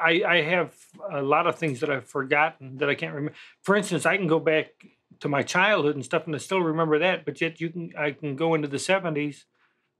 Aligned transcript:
I, 0.00 0.22
I 0.26 0.42
have 0.42 0.74
a 1.10 1.22
lot 1.22 1.46
of 1.46 1.56
things 1.56 1.80
that 1.80 1.90
I've 1.90 2.08
forgotten 2.08 2.78
that 2.78 2.88
I 2.88 2.94
can't 2.94 3.14
remember. 3.14 3.36
For 3.62 3.76
instance, 3.76 4.06
I 4.06 4.16
can 4.16 4.26
go 4.26 4.40
back 4.40 4.72
to 5.20 5.28
my 5.28 5.42
childhood 5.42 5.94
and 5.94 6.04
stuff, 6.04 6.26
and 6.26 6.34
I 6.34 6.38
still 6.38 6.60
remember 6.60 6.98
that. 6.98 7.24
But 7.24 7.40
yet, 7.40 7.60
you 7.60 7.70
can 7.70 7.92
I 7.96 8.10
can 8.10 8.36
go 8.36 8.54
into 8.54 8.68
the 8.68 8.76
'70s, 8.76 9.44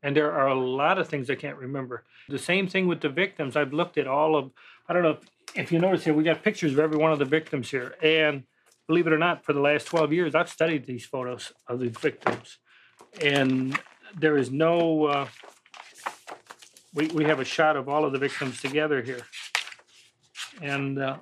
and 0.03 0.17
there 0.17 0.33
are 0.33 0.49
a 0.49 0.55
lot 0.55 0.99
of 0.99 1.09
things 1.09 1.31
I 1.31 1.35
can't 1.37 1.57
remember. 1.57 2.05
The 2.29 2.39
same 2.39 2.67
thing 2.67 2.87
with 2.89 3.01
the 3.01 3.09
victims. 3.09 3.57
I've 3.57 3.73
looked 3.73 3.99
at 3.99 4.07
all 4.07 4.37
of. 4.37 4.51
I 4.89 4.93
don't 4.93 5.03
know 5.03 5.19
if, 5.19 5.31
if 5.55 5.73
you 5.73 5.79
notice 5.79 6.05
here, 6.05 6.15
we 6.15 6.25
got 6.25 6.43
pictures 6.43 6.73
of 6.73 6.79
every 6.79 6.99
one 6.99 7.13
of 7.13 7.19
the 7.19 7.25
victims 7.25 7.71
here, 7.71 7.95
and 8.03 8.45
believe 8.87 9.07
it 9.07 9.13
or 9.13 9.19
not, 9.19 9.45
for 9.45 9.53
the 9.53 9.61
last 9.61 9.87
12 9.87 10.13
years, 10.13 10.35
I've 10.35 10.51
studied 10.51 10.87
these 10.87 11.07
photos 11.07 11.53
of 11.67 11.81
these 11.81 11.97
victims, 11.97 12.59
and 13.23 13.79
there 14.19 14.37
is 14.37 14.51
no. 14.51 15.07
Uh, 15.07 15.29
we, 16.93 17.09
we 17.09 17.25
have 17.25 17.41
a 17.41 17.45
shot 17.45 17.77
of 17.77 17.89
all 17.89 18.05
of 18.05 18.13
the 18.13 18.19
victims 18.19 18.61
together 18.61 19.03
here. 19.03 19.23
And 20.63 20.99
uh, 20.99 21.17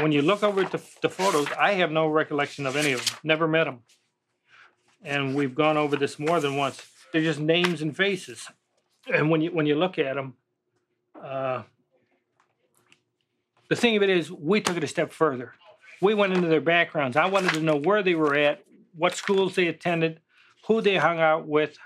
when 0.00 0.12
you 0.12 0.22
look 0.22 0.42
over 0.42 0.64
the, 0.64 0.82
the 1.02 1.08
photos, 1.08 1.46
I 1.58 1.74
have 1.74 1.90
no 1.90 2.06
recollection 2.08 2.66
of 2.66 2.76
any 2.76 2.92
of 2.92 3.04
them. 3.04 3.18
Never 3.22 3.46
met 3.46 3.64
them. 3.64 3.80
And 5.02 5.34
we've 5.34 5.54
gone 5.54 5.76
over 5.76 5.96
this 5.96 6.18
more 6.18 6.40
than 6.40 6.56
once. 6.56 6.84
They're 7.12 7.22
just 7.22 7.38
names 7.38 7.82
and 7.82 7.96
faces. 7.96 8.48
And 9.12 9.30
when 9.30 9.42
you 9.42 9.50
when 9.52 9.66
you 9.66 9.74
look 9.74 9.98
at 9.98 10.16
them, 10.16 10.34
uh, 11.22 11.62
the 13.68 13.76
thing 13.76 13.96
of 13.96 14.02
it 14.02 14.10
is, 14.10 14.30
we 14.30 14.60
took 14.60 14.76
it 14.76 14.84
a 14.84 14.88
step 14.88 15.12
further. 15.12 15.54
We 16.00 16.14
went 16.14 16.32
into 16.32 16.48
their 16.48 16.60
backgrounds. 16.60 17.16
I 17.16 17.26
wanted 17.26 17.52
to 17.52 17.60
know 17.60 17.76
where 17.76 18.02
they 18.02 18.14
were 18.14 18.34
at, 18.34 18.64
what 18.96 19.14
schools 19.14 19.54
they 19.54 19.68
attended, 19.68 20.20
who 20.66 20.80
they 20.80 20.96
hung 20.96 21.18
out 21.18 21.46
with, 21.46 21.78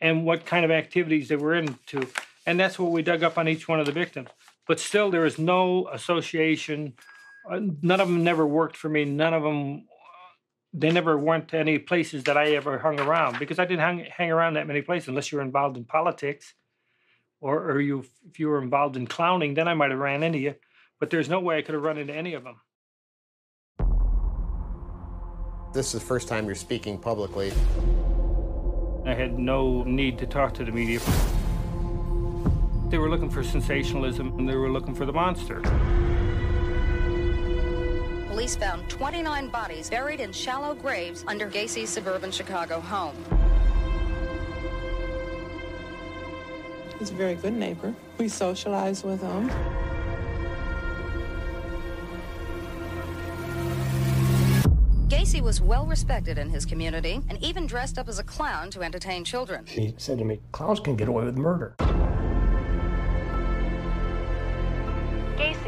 and 0.00 0.24
what 0.24 0.44
kind 0.44 0.64
of 0.64 0.70
activities 0.70 1.28
they 1.28 1.36
were 1.36 1.54
into. 1.54 2.08
And 2.46 2.58
that's 2.58 2.78
what 2.78 2.92
we 2.92 3.02
dug 3.02 3.24
up 3.24 3.38
on 3.38 3.48
each 3.48 3.66
one 3.66 3.80
of 3.80 3.86
the 3.86 3.92
victims. 3.92 4.28
But 4.66 4.80
still, 4.80 5.10
there 5.10 5.26
is 5.26 5.38
no 5.38 5.88
association. 5.88 6.94
Uh, 7.50 7.60
None 7.82 8.00
of 8.00 8.08
them 8.08 8.22
never 8.22 8.46
worked 8.46 8.76
for 8.76 8.88
me. 8.88 9.04
None 9.04 9.34
of 9.34 9.42
them, 9.42 9.86
they 10.72 10.90
never 10.90 11.18
went 11.18 11.48
to 11.48 11.58
any 11.58 11.78
places 11.78 12.24
that 12.24 12.36
I 12.36 12.52
ever 12.52 12.78
hung 12.78 13.00
around 13.00 13.38
because 13.38 13.58
I 13.58 13.64
didn't 13.64 13.80
hang, 13.80 14.06
hang 14.16 14.30
around 14.30 14.54
that 14.54 14.66
many 14.66 14.82
places 14.82 15.08
unless 15.08 15.32
you 15.32 15.38
were 15.38 15.44
involved 15.44 15.76
in 15.76 15.84
politics 15.84 16.54
or, 17.40 17.70
or 17.70 17.80
you 17.80 18.04
if 18.28 18.38
you 18.38 18.48
were 18.48 18.62
involved 18.62 18.96
in 18.96 19.06
clowning, 19.06 19.54
then 19.54 19.68
I 19.68 19.74
might 19.74 19.90
have 19.90 20.00
ran 20.00 20.22
into 20.22 20.38
you. 20.38 20.54
But 21.00 21.10
there's 21.10 21.28
no 21.28 21.40
way 21.40 21.58
I 21.58 21.62
could 21.62 21.74
have 21.74 21.82
run 21.82 21.98
into 21.98 22.14
any 22.14 22.34
of 22.34 22.44
them. 22.44 22.56
This 25.74 25.88
is 25.88 26.00
the 26.00 26.06
first 26.06 26.26
time 26.26 26.46
you're 26.46 26.54
speaking 26.54 26.98
publicly. 26.98 27.52
I 29.04 29.14
had 29.14 29.38
no 29.38 29.84
need 29.84 30.18
to 30.18 30.26
talk 30.26 30.54
to 30.54 30.64
the 30.64 30.72
media. 30.72 31.00
They 32.88 32.98
were 32.98 33.10
looking 33.10 33.30
for 33.30 33.42
sensationalism 33.42 34.38
and 34.38 34.48
they 34.48 34.54
were 34.54 34.70
looking 34.70 34.94
for 34.94 35.06
the 35.06 35.12
monster. 35.12 35.60
Police 38.28 38.54
found 38.54 38.88
29 38.88 39.48
bodies 39.48 39.90
buried 39.90 40.20
in 40.20 40.30
shallow 40.30 40.72
graves 40.72 41.24
under 41.26 41.50
Gacy's 41.50 41.90
suburban 41.90 42.30
Chicago 42.30 42.80
home. 42.80 43.16
He's 47.00 47.10
a 47.10 47.14
very 47.14 47.34
good 47.34 47.54
neighbor. 47.54 47.92
We 48.18 48.28
socialize 48.28 49.02
with 49.02 49.20
him. 49.20 49.50
Gacy 55.08 55.40
was 55.40 55.60
well 55.60 55.86
respected 55.86 56.38
in 56.38 56.48
his 56.48 56.64
community 56.64 57.20
and 57.28 57.42
even 57.42 57.66
dressed 57.66 57.98
up 57.98 58.08
as 58.08 58.20
a 58.20 58.24
clown 58.24 58.70
to 58.70 58.82
entertain 58.82 59.24
children. 59.24 59.66
He 59.66 59.94
said 59.96 60.18
to 60.18 60.24
me, 60.24 60.40
clowns 60.52 60.78
can 60.78 60.94
get 60.94 61.08
away 61.08 61.24
with 61.24 61.36
murder. 61.36 61.74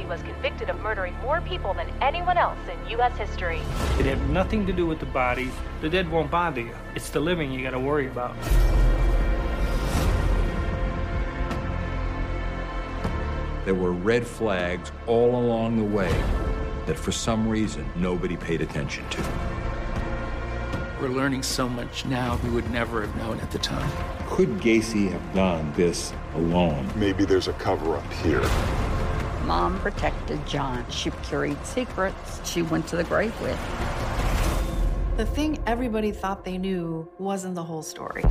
Was 0.08 0.22
convicted 0.22 0.70
of 0.70 0.80
murdering 0.80 1.14
more 1.20 1.40
people 1.42 1.74
than 1.74 1.88
anyone 2.00 2.38
else 2.38 2.58
in 2.70 2.90
U.S. 2.90 3.16
history. 3.16 3.60
It 3.98 4.06
had 4.06 4.30
nothing 4.30 4.66
to 4.66 4.72
do 4.72 4.86
with 4.86 5.00
the 5.00 5.06
bodies. 5.06 5.52
The 5.80 5.88
dead 5.88 6.10
won't 6.10 6.30
bother 6.30 6.62
you. 6.62 6.74
It's 6.94 7.10
the 7.10 7.20
living 7.20 7.52
you 7.52 7.62
got 7.62 7.70
to 7.70 7.78
worry 7.78 8.06
about. 8.06 8.34
There 13.64 13.74
were 13.74 13.92
red 13.92 14.26
flags 14.26 14.90
all 15.06 15.36
along 15.36 15.76
the 15.76 15.84
way 15.84 16.12
that 16.86 16.98
for 16.98 17.12
some 17.12 17.46
reason 17.46 17.84
nobody 17.96 18.34
paid 18.34 18.62
attention 18.62 19.06
to. 19.10 19.22
We're 21.00 21.10
learning 21.10 21.42
so 21.42 21.68
much 21.68 22.06
now 22.06 22.40
we 22.42 22.50
would 22.50 22.68
never 22.70 23.02
have 23.02 23.14
known 23.16 23.38
at 23.40 23.50
the 23.50 23.58
time. 23.58 23.90
Could 24.26 24.48
Gacy 24.58 25.12
have 25.12 25.34
done 25.34 25.72
this 25.74 26.12
alone? 26.34 26.90
Maybe 26.96 27.24
there's 27.24 27.46
a 27.46 27.52
cover 27.52 27.96
up 27.96 28.12
here. 28.14 28.40
Mom 29.48 29.80
protected 29.80 30.46
John. 30.46 30.84
She 30.90 31.10
carried 31.22 31.56
secrets 31.64 32.46
she 32.46 32.60
went 32.60 32.86
to 32.88 32.96
the 32.96 33.04
grave 33.04 33.32
with. 33.40 33.58
The 35.16 35.24
thing 35.24 35.58
everybody 35.66 36.12
thought 36.12 36.44
they 36.44 36.58
knew 36.58 37.10
wasn't 37.18 37.54
the 37.54 37.64
whole 37.64 37.82
story. 37.82 38.24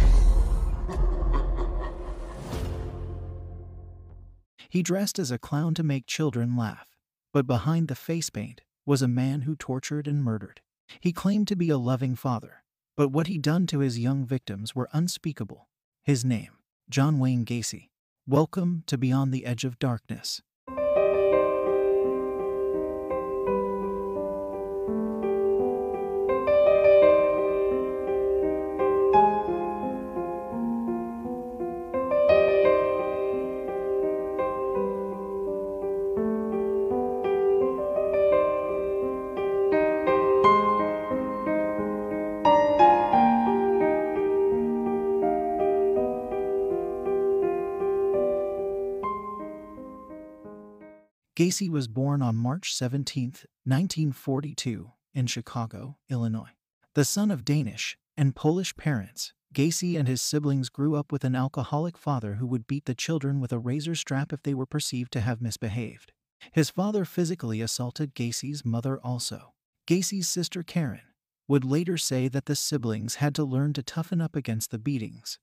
He 4.69 4.83
dressed 4.83 5.17
as 5.17 5.31
a 5.31 5.39
clown 5.39 5.73
to 5.73 5.81
make 5.81 6.05
children 6.05 6.55
laugh, 6.55 6.87
but 7.33 7.47
behind 7.47 7.87
the 7.87 7.95
face 7.95 8.29
paint 8.29 8.61
was 8.85 9.01
a 9.01 9.07
man 9.07 9.41
who 9.41 9.55
tortured 9.55 10.07
and 10.07 10.23
murdered. 10.23 10.61
He 10.99 11.11
claimed 11.11 11.47
to 11.47 11.55
be 11.55 11.71
a 11.71 11.79
loving 11.79 12.13
father, 12.13 12.63
but 12.95 13.09
what 13.09 13.25
he'd 13.25 13.41
done 13.41 13.65
to 13.67 13.79
his 13.79 13.97
young 13.97 14.23
victims 14.23 14.75
were 14.75 14.87
unspeakable. 14.93 15.67
His 16.03 16.23
name, 16.23 16.59
John 16.91 17.17
Wayne 17.17 17.43
Gacy. 17.43 17.89
Welcome 18.27 18.83
to 18.85 18.99
Beyond 18.99 19.33
the 19.33 19.47
Edge 19.47 19.63
of 19.63 19.79
Darkness. 19.79 20.43
Gacy 51.47 51.69
was 51.69 51.87
born 51.87 52.21
on 52.21 52.35
March 52.35 52.75
17, 52.75 53.27
1942, 53.63 54.91
in 55.13 55.27
Chicago, 55.27 55.95
Illinois. 56.09 56.49
The 56.93 57.05
son 57.05 57.31
of 57.31 57.45
Danish 57.45 57.97
and 58.17 58.35
Polish 58.35 58.75
parents, 58.75 59.31
Gacy 59.55 59.97
and 59.97 60.09
his 60.09 60.21
siblings 60.21 60.67
grew 60.67 60.97
up 60.97 61.09
with 61.09 61.23
an 61.23 61.37
alcoholic 61.37 61.97
father 61.97 62.33
who 62.33 62.47
would 62.47 62.67
beat 62.67 62.83
the 62.83 62.93
children 62.93 63.39
with 63.39 63.53
a 63.53 63.59
razor 63.59 63.95
strap 63.95 64.33
if 64.33 64.43
they 64.43 64.53
were 64.53 64.65
perceived 64.65 65.13
to 65.13 65.21
have 65.21 65.41
misbehaved. 65.41 66.11
His 66.51 66.69
father 66.69 67.05
physically 67.05 67.61
assaulted 67.61 68.13
Gacy's 68.13 68.65
mother 68.65 68.99
also. 69.01 69.53
Gacy's 69.87 70.27
sister 70.27 70.63
Karen 70.63 71.13
would 71.47 71.63
later 71.63 71.97
say 71.97 72.27
that 72.27 72.47
the 72.47 72.57
siblings 72.57 73.15
had 73.15 73.33
to 73.35 73.45
learn 73.45 73.71
to 73.71 73.81
toughen 73.81 74.19
up 74.19 74.35
against 74.35 74.69
the 74.69 74.79
beatings. 74.79 75.39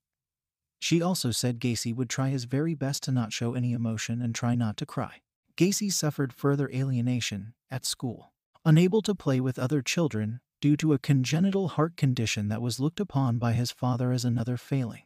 She 0.79 1.01
also 1.01 1.31
said 1.31 1.59
Gacy 1.59 1.95
would 1.95 2.11
try 2.11 2.29
his 2.29 2.43
very 2.43 2.75
best 2.75 3.01
to 3.05 3.11
not 3.11 3.33
show 3.33 3.55
any 3.55 3.73
emotion 3.73 4.21
and 4.21 4.35
try 4.35 4.53
not 4.53 4.77
to 4.77 4.85
cry. 4.85 5.21
Gacy 5.57 5.91
suffered 5.91 6.33
further 6.33 6.69
alienation 6.73 7.53
at 7.71 7.85
school, 7.85 8.33
unable 8.65 9.01
to 9.01 9.15
play 9.15 9.39
with 9.39 9.57
other 9.57 9.81
children 9.81 10.41
due 10.59 10.75
to 10.75 10.91
a 10.91 10.99
congenital 10.99 11.69
heart 11.69 11.95
condition 11.95 12.49
that 12.49 12.61
was 12.61 12.79
looked 12.79 12.99
upon 12.99 13.37
by 13.37 13.53
his 13.53 13.71
father 13.71 14.11
as 14.11 14.25
another 14.25 14.57
failing. 14.57 15.03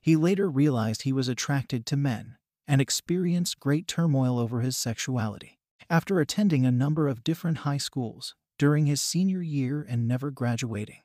He 0.00 0.16
later 0.16 0.50
realized 0.50 1.02
he 1.02 1.12
was 1.12 1.28
attracted 1.28 1.86
to 1.86 1.96
men 1.96 2.36
and 2.66 2.80
experienced 2.80 3.60
great 3.60 3.86
turmoil 3.86 4.38
over 4.38 4.60
his 4.60 4.76
sexuality. 4.76 5.58
After 5.88 6.18
attending 6.18 6.66
a 6.66 6.72
number 6.72 7.06
of 7.06 7.22
different 7.22 7.58
high 7.58 7.76
schools 7.76 8.34
during 8.58 8.86
his 8.86 9.00
senior 9.00 9.42
year 9.42 9.86
and 9.88 10.08
never 10.08 10.30
graduating, 10.30 11.02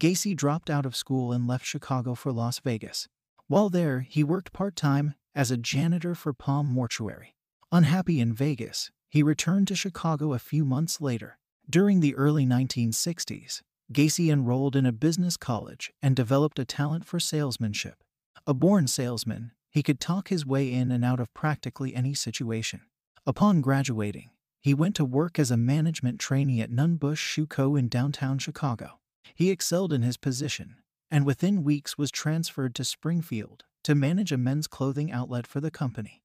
Gacy 0.00 0.34
dropped 0.34 0.70
out 0.70 0.86
of 0.86 0.96
school 0.96 1.30
and 1.30 1.46
left 1.46 1.66
Chicago 1.66 2.14
for 2.14 2.32
Las 2.32 2.58
Vegas. 2.58 3.06
While 3.46 3.68
there, 3.68 4.00
he 4.00 4.24
worked 4.24 4.52
part 4.52 4.74
time 4.74 5.14
as 5.34 5.50
a 5.50 5.56
janitor 5.56 6.14
for 6.16 6.32
Palm 6.32 6.66
Mortuary. 6.66 7.34
Unhappy 7.72 8.18
in 8.18 8.32
Vegas, 8.32 8.90
he 9.08 9.22
returned 9.22 9.68
to 9.68 9.76
Chicago 9.76 10.32
a 10.32 10.40
few 10.40 10.64
months 10.64 11.00
later. 11.00 11.38
During 11.68 12.00
the 12.00 12.16
early 12.16 12.44
1960s, 12.44 13.62
Gacy 13.92 14.28
enrolled 14.28 14.74
in 14.74 14.86
a 14.86 14.90
business 14.90 15.36
college 15.36 15.92
and 16.02 16.16
developed 16.16 16.58
a 16.58 16.64
talent 16.64 17.04
for 17.04 17.20
salesmanship. 17.20 18.02
A 18.44 18.54
born 18.54 18.88
salesman, 18.88 19.52
he 19.70 19.84
could 19.84 20.00
talk 20.00 20.28
his 20.30 20.44
way 20.44 20.72
in 20.72 20.90
and 20.90 21.04
out 21.04 21.20
of 21.20 21.32
practically 21.32 21.94
any 21.94 22.12
situation. 22.12 22.80
Upon 23.24 23.60
graduating, 23.60 24.30
he 24.60 24.74
went 24.74 24.96
to 24.96 25.04
work 25.04 25.38
as 25.38 25.52
a 25.52 25.56
management 25.56 26.18
trainee 26.18 26.60
at 26.60 26.72
Nunn-Bush 26.72 27.20
Shoe 27.20 27.46
Co. 27.46 27.76
in 27.76 27.86
downtown 27.86 28.40
Chicago. 28.40 28.98
He 29.32 29.50
excelled 29.50 29.92
in 29.92 30.02
his 30.02 30.16
position, 30.16 30.74
and 31.08 31.24
within 31.24 31.62
weeks 31.62 31.96
was 31.96 32.10
transferred 32.10 32.74
to 32.74 32.84
Springfield 32.84 33.62
to 33.84 33.94
manage 33.94 34.32
a 34.32 34.36
men's 34.36 34.66
clothing 34.66 35.12
outlet 35.12 35.46
for 35.46 35.60
the 35.60 35.70
company. 35.70 36.24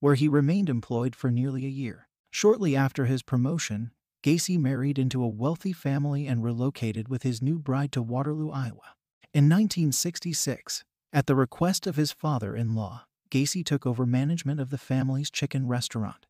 Where 0.00 0.14
he 0.14 0.28
remained 0.28 0.68
employed 0.68 1.14
for 1.14 1.30
nearly 1.30 1.64
a 1.64 1.70
year. 1.70 2.08
Shortly 2.30 2.74
after 2.74 3.06
his 3.06 3.22
promotion, 3.22 3.92
Gacy 4.22 4.58
married 4.58 4.98
into 4.98 5.22
a 5.22 5.28
wealthy 5.28 5.72
family 5.72 6.26
and 6.26 6.42
relocated 6.42 7.08
with 7.08 7.22
his 7.22 7.40
new 7.40 7.58
bride 7.58 7.92
to 7.92 8.02
Waterloo, 8.02 8.50
Iowa. 8.50 8.96
In 9.32 9.44
1966, 9.44 10.84
at 11.12 11.26
the 11.26 11.34
request 11.34 11.86
of 11.86 11.96
his 11.96 12.12
father 12.12 12.54
in 12.54 12.74
law, 12.74 13.04
Gacy 13.30 13.64
took 13.64 13.86
over 13.86 14.04
management 14.04 14.60
of 14.60 14.70
the 14.70 14.78
family's 14.78 15.30
chicken 15.30 15.66
restaurant. 15.66 16.26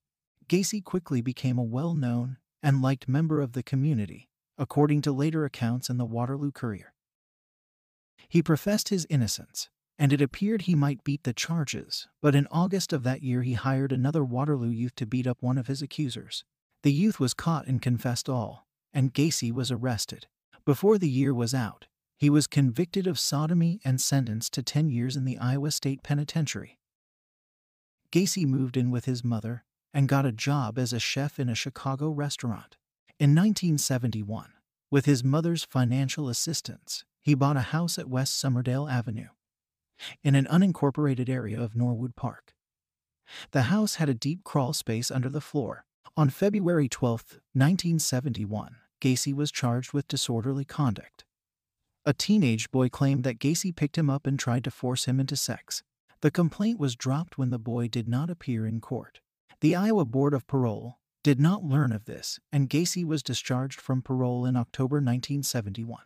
Gacy 0.49 0.83
quickly 0.83 1.21
became 1.21 1.59
a 1.59 1.63
well 1.63 1.95
known 1.95 2.37
and 2.63 2.83
liked 2.83 3.09
member 3.09 3.41
of 3.41 3.53
the 3.53 3.63
community, 3.63 4.29
according 4.59 5.01
to 5.03 5.13
later 5.13 5.45
accounts 5.45 5.89
in 5.89 5.97
the 5.97 6.05
Waterloo 6.05 6.53
Courier. 6.53 6.93
He 8.29 8.43
professed 8.43 8.91
his 8.91 9.07
innocence, 9.09 9.71
and 10.01 10.15
it 10.15 10.23
appeared 10.23 10.63
he 10.63 10.75
might 10.75 11.05
beat 11.05 11.25
the 11.25 11.33
charges, 11.35 12.09
but 12.23 12.35
in 12.35 12.49
August 12.51 12.91
of 12.95 13.03
that 13.03 13.23
year 13.23 13.43
he 13.43 13.53
hired 13.53 13.93
another 13.93 14.25
Waterloo 14.25 14.71
youth 14.71 14.95
to 14.95 15.05
beat 15.05 15.27
up 15.27 15.37
one 15.43 15.59
of 15.59 15.67
his 15.67 15.83
accusers. 15.83 16.43
The 16.83 16.93
youth 16.93 17.21
was 17.21 17.35
caught 17.35 17.67
and 17.67 17.83
confessed 17.83 18.27
all, 18.27 18.67
and 18.95 19.13
Gacy 19.13 19.53
was 19.53 19.71
arrested. 19.71 20.27
Before 20.65 20.97
the 20.97 21.09
year 21.09 21.35
was 21.35 21.53
out, 21.53 21.87
he 22.17 22.31
was 22.31 22.47
convicted 22.47 23.07
of 23.07 23.19
sodomy 23.19 23.79
and 23.85 24.01
sentenced 24.01 24.55
to 24.55 24.63
10 24.63 24.89
years 24.89 25.17
in 25.17 25.27
the 25.27 25.37
Iowa 25.37 25.71
State 25.71 26.03
Penitentiary. 26.03 26.79
Gacy 28.11 28.47
moved 28.47 28.79
in 28.79 28.91
with 28.91 29.05
his 29.05 29.23
mother 29.23 29.65
and 29.93 30.09
got 30.09 30.25
a 30.25 30.33
job 30.33 30.79
as 30.79 30.95
a 30.95 30.99
chef 30.99 31.39
in 31.39 31.51
a 31.51 31.55
Chicago 31.55 32.09
restaurant. 32.09 32.79
In 33.19 33.35
1971, 33.35 34.55
with 34.91 35.05
his 35.05 35.23
mother's 35.23 35.65
financial 35.65 36.31
assistance, 36.31 37.05
he 37.21 37.35
bought 37.35 37.59
a 37.59 37.73
house 37.77 37.99
at 37.99 38.09
West 38.09 38.43
Summerdale 38.43 38.91
Avenue 38.91 39.29
in 40.23 40.35
an 40.35 40.47
unincorporated 40.47 41.29
area 41.29 41.61
of 41.61 41.77
Norwood 41.77 42.17
Park. 42.17 42.55
The 43.53 43.63
house 43.63 43.97
had 43.97 44.09
a 44.09 44.15
deep 44.15 44.45
crawl 44.45 44.73
space 44.73 45.11
under 45.11 45.29
the 45.29 45.41
floor. 45.41 45.85
On 46.17 46.29
February 46.29 46.89
12, 46.89 47.21
1971, 47.53 48.77
Gacy 49.01 49.35
was 49.35 49.53
charged 49.53 49.93
with 49.93 50.09
disorderly 50.09 50.65
conduct. 50.65 51.25
A 52.05 52.13
teenage 52.13 52.71
boy 52.71 52.89
claimed 52.89 53.25
that 53.25 53.39
Gacy 53.39 53.75
picked 53.75 53.97
him 53.97 54.11
up 54.11 54.27
and 54.27 54.39
tried 54.39 54.65
to 54.65 54.71
force 54.71 55.05
him 55.05 55.21
into 55.21 55.37
sex. 55.37 55.83
The 56.23 56.31
complaint 56.31 56.79
was 56.79 56.97
dropped 56.97 57.39
when 57.39 57.51
the 57.51 57.59
boy 57.59 57.89
did 57.89 58.09
not 58.09 58.31
appear 58.31 58.67
in 58.67 58.81
court. 58.81 59.21
The 59.61 59.77
Iowa 59.77 60.05
Board 60.05 60.35
of 60.35 60.47
Parole 60.47 60.99
did 61.23 61.39
not 61.39 61.65
learn 61.65 61.93
of 61.93 62.07
this, 62.07 62.41
and 62.51 62.71
Gacy 62.71 63.05
was 63.05 63.23
discharged 63.23 63.81
from 63.81 64.03
parole 64.03 64.47
in 64.47 64.57
October 64.57 64.97
1971. 64.97 66.03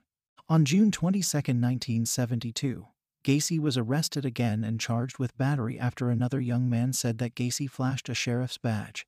On 0.48 0.64
June 0.64 0.90
22, 0.90 1.36
1972, 1.36 2.86
Gacy 3.24 3.58
was 3.58 3.78
arrested 3.78 4.26
again 4.26 4.62
and 4.62 4.78
charged 4.78 5.18
with 5.18 5.36
battery 5.38 5.78
after 5.78 6.10
another 6.10 6.40
young 6.40 6.68
man 6.68 6.92
said 6.92 7.16
that 7.18 7.34
Gacy 7.34 7.68
flashed 7.68 8.10
a 8.10 8.14
sheriff's 8.14 8.58
badge, 8.58 9.06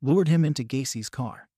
lured 0.00 0.28
him 0.28 0.44
into 0.44 0.62
Gacy's 0.62 1.08
car, 1.08 1.48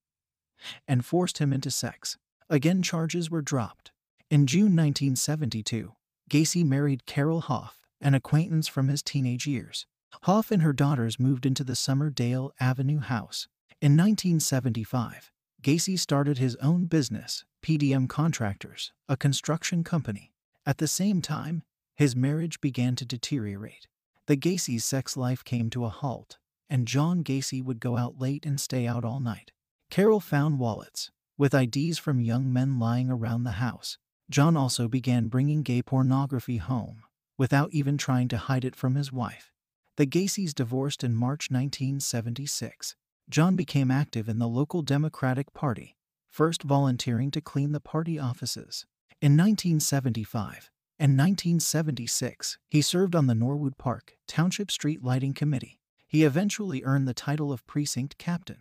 and 0.89 1.05
forced 1.05 1.39
him 1.39 1.53
into 1.53 1.71
sex. 1.71 2.17
Again, 2.49 2.83
charges 2.83 3.31
were 3.31 3.43
dropped. 3.43 3.93
In 4.31 4.47
June 4.47 4.75
1972, 4.75 5.93
Gacy 6.31 6.65
married 6.65 7.05
Carol 7.05 7.43
Hoff, 7.43 7.87
an 8.01 8.15
acquaintance 8.15 8.67
from 8.67 8.89
his 8.89 9.03
teenage 9.03 9.47
years. 9.47 9.87
Hoff 10.23 10.51
and 10.51 10.63
her 10.63 10.73
daughters 10.73 11.21
moved 11.21 11.45
into 11.45 11.65
the 11.65 11.75
Summerdale 11.75 12.51
Avenue 12.59 13.01
house. 13.01 13.47
In 13.83 13.93
1975, 13.93 15.31
Gacy 15.63 15.99
started 15.99 16.39
his 16.39 16.57
own 16.57 16.87
business, 16.87 17.45
PDM 17.63 18.09
Contractors, 18.09 18.93
a 19.09 19.17
construction 19.17 19.85
company. 19.85 20.33
At 20.69 20.77
the 20.77 20.87
same 20.87 21.23
time, 21.23 21.63
his 21.97 22.15
marriage 22.15 22.61
began 22.61 22.95
to 22.97 23.07
deteriorate. 23.07 23.89
The 24.27 24.37
Gacy's 24.37 24.85
sex 24.85 25.17
life 25.17 25.43
came 25.43 25.71
to 25.71 25.87
a 25.87 25.89
halt, 25.89 26.37
and 26.69 26.87
John 26.87 27.25
Gacy 27.25 27.65
would 27.65 27.81
go 27.81 27.97
out 27.97 28.21
late 28.21 28.45
and 28.45 28.61
stay 28.61 28.87
out 28.87 29.03
all 29.03 29.19
night. 29.19 29.51
Carol 29.89 30.21
found 30.21 30.59
wallets, 30.59 31.11
with 31.39 31.55
IDs 31.55 31.97
from 31.97 32.21
young 32.21 32.53
men 32.53 32.79
lying 32.79 33.09
around 33.09 33.45
the 33.45 33.53
house. 33.53 33.97
John 34.29 34.59
also 34.59 34.89
began 34.89 35.29
bringing 35.29 35.63
gay 35.63 35.81
pornography 35.81 36.59
home, 36.59 37.03
without 37.39 37.73
even 37.73 37.97
trying 37.97 38.29
to 38.29 38.37
hide 38.37 38.67
it 38.67 38.77
from 38.77 38.95
his 38.95 39.11
wife. 39.11 39.51
The 39.97 40.05
Gacys 40.05 40.53
divorced 40.53 41.03
in 41.03 41.15
March 41.15 41.51
1976. 41.51 42.95
John 43.31 43.57
became 43.57 43.91
active 43.91 44.29
in 44.29 44.39
the 44.39 44.47
local 44.47 44.83
Democratic 44.83 45.55
Party, 45.55 45.97
first 46.29 46.63
volunteering 46.63 47.31
to 47.31 47.41
clean 47.41 47.73
the 47.73 47.81
party 47.81 48.19
offices. 48.19 48.85
In 49.21 49.33
1975 49.33 50.71
and 50.97 51.19
1976, 51.19 52.57
he 52.69 52.81
served 52.81 53.17
on 53.17 53.27
the 53.27 53.35
Norwood 53.35 53.77
Park 53.77 54.17
Township 54.29 54.71
Street 54.71 55.03
Lighting 55.03 55.35
Committee. 55.35 55.81
He 56.07 56.23
eventually 56.23 56.85
earned 56.85 57.09
the 57.09 57.15
title 57.15 57.51
of 57.51 57.67
precinct 57.67 58.17
captain. 58.17 58.59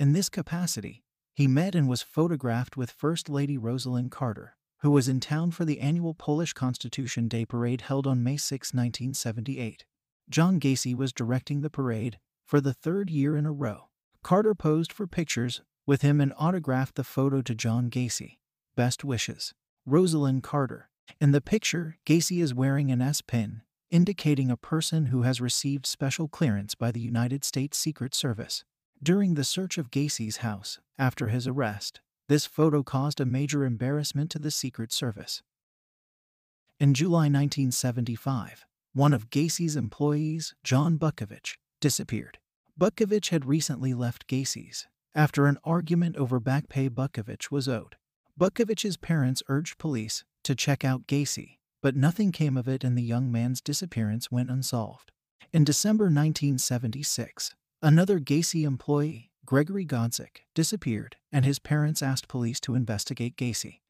In 0.00 0.14
this 0.14 0.30
capacity, 0.30 1.02
he 1.34 1.46
met 1.46 1.74
and 1.74 1.90
was 1.90 2.00
photographed 2.00 2.74
with 2.74 2.90
First 2.90 3.28
Lady 3.28 3.58
Rosalynn 3.58 4.10
Carter, 4.10 4.56
who 4.78 4.90
was 4.90 5.08
in 5.08 5.20
town 5.20 5.50
for 5.50 5.66
the 5.66 5.78
annual 5.78 6.14
Polish 6.14 6.54
Constitution 6.54 7.28
Day 7.28 7.44
parade 7.44 7.82
held 7.82 8.06
on 8.06 8.24
May 8.24 8.38
6, 8.38 8.72
1978. 8.72 9.84
John 10.30 10.58
Gacy 10.58 10.94
was 10.94 11.12
directing 11.12 11.60
the 11.60 11.68
parade 11.68 12.18
for 12.46 12.62
the 12.62 12.72
third 12.72 13.10
year 13.10 13.36
in 13.36 13.44
a 13.44 13.52
row. 13.52 13.88
Carter 14.22 14.54
posed 14.54 14.90
for 14.90 15.06
pictures 15.06 15.60
with 15.84 16.00
him 16.00 16.18
and 16.18 16.32
autographed 16.38 16.94
the 16.94 17.04
photo 17.04 17.42
to 17.42 17.54
John 17.54 17.90
Gacy. 17.90 18.38
Best 18.74 19.04
wishes. 19.04 19.52
Rosalynn 19.88 20.42
Carter. 20.42 20.90
In 21.18 21.32
the 21.32 21.40
picture, 21.40 21.96
Gacy 22.04 22.42
is 22.42 22.52
wearing 22.52 22.90
an 22.90 23.00
S 23.00 23.22
pin, 23.22 23.62
indicating 23.90 24.50
a 24.50 24.56
person 24.56 25.06
who 25.06 25.22
has 25.22 25.40
received 25.40 25.86
special 25.86 26.28
clearance 26.28 26.74
by 26.74 26.92
the 26.92 27.00
United 27.00 27.42
States 27.42 27.78
Secret 27.78 28.14
Service. 28.14 28.64
During 29.02 29.32
the 29.32 29.44
search 29.44 29.78
of 29.78 29.90
Gacy's 29.90 30.38
house, 30.38 30.78
after 30.98 31.28
his 31.28 31.46
arrest, 31.46 32.02
this 32.28 32.44
photo 32.44 32.82
caused 32.82 33.18
a 33.18 33.24
major 33.24 33.64
embarrassment 33.64 34.30
to 34.32 34.38
the 34.38 34.50
Secret 34.50 34.92
Service. 34.92 35.42
In 36.78 36.92
July 36.92 37.30
1975, 37.30 38.66
one 38.92 39.14
of 39.14 39.30
Gacy's 39.30 39.74
employees, 39.74 40.54
John 40.62 40.98
Butkovich, 40.98 41.56
disappeared. 41.80 42.38
Butkovich 42.78 43.30
had 43.30 43.46
recently 43.46 43.94
left 43.94 44.26
Gacy's 44.26 44.86
after 45.14 45.46
an 45.46 45.56
argument 45.64 46.16
over 46.16 46.38
back 46.38 46.68
pay 46.68 46.90
Butkovich 46.90 47.50
was 47.50 47.68
owed. 47.68 47.96
Butkovich's 48.38 48.96
parents 48.96 49.42
urged 49.48 49.78
police 49.78 50.22
to 50.44 50.54
check 50.54 50.84
out 50.84 51.08
Gacy, 51.08 51.58
but 51.82 51.96
nothing 51.96 52.30
came 52.30 52.56
of 52.56 52.68
it 52.68 52.84
and 52.84 52.96
the 52.96 53.02
young 53.02 53.32
man's 53.32 53.60
disappearance 53.60 54.30
went 54.30 54.48
unsolved. 54.48 55.10
In 55.52 55.64
December 55.64 56.04
1976, 56.04 57.56
another 57.82 58.20
Gacy 58.20 58.64
employee, 58.64 59.32
Gregory 59.44 59.84
Godzik, 59.84 60.42
disappeared, 60.54 61.16
and 61.32 61.44
his 61.44 61.58
parents 61.58 62.00
asked 62.00 62.28
police 62.28 62.60
to 62.60 62.76
investigate 62.76 63.36
Gacy, 63.36 63.80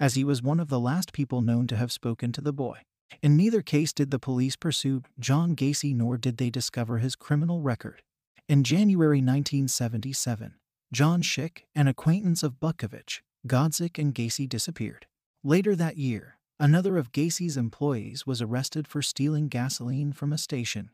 as 0.00 0.14
he 0.14 0.24
was 0.24 0.42
one 0.42 0.60
of 0.60 0.68
the 0.68 0.80
last 0.80 1.12
people 1.12 1.42
known 1.42 1.66
to 1.66 1.76
have 1.76 1.92
spoken 1.92 2.32
to 2.32 2.40
the 2.40 2.54
boy. 2.54 2.78
In 3.22 3.36
neither 3.36 3.60
case 3.60 3.92
did 3.92 4.10
the 4.10 4.18
police 4.18 4.56
pursue 4.56 5.02
John 5.18 5.54
Gacy 5.54 5.94
nor 5.94 6.16
did 6.16 6.38
they 6.38 6.48
discover 6.48 6.98
his 6.98 7.16
criminal 7.16 7.60
record. 7.60 8.00
In 8.48 8.64
January 8.64 9.18
1977, 9.18 10.54
John 10.90 11.20
Szyc, 11.20 11.64
an 11.74 11.86
acquaintance 11.86 12.42
of 12.42 12.60
Butkovich, 12.60 13.20
Godzik, 13.46 13.98
and 13.98 14.14
Gacy 14.14 14.48
disappeared. 14.48 15.06
Later 15.44 15.76
that 15.76 15.96
year, 15.96 16.38
another 16.58 16.96
of 16.96 17.12
Gacy's 17.12 17.56
employees 17.56 18.26
was 18.26 18.42
arrested 18.42 18.88
for 18.88 19.02
stealing 19.02 19.48
gasoline 19.48 20.12
from 20.12 20.32
a 20.32 20.38
station. 20.38 20.90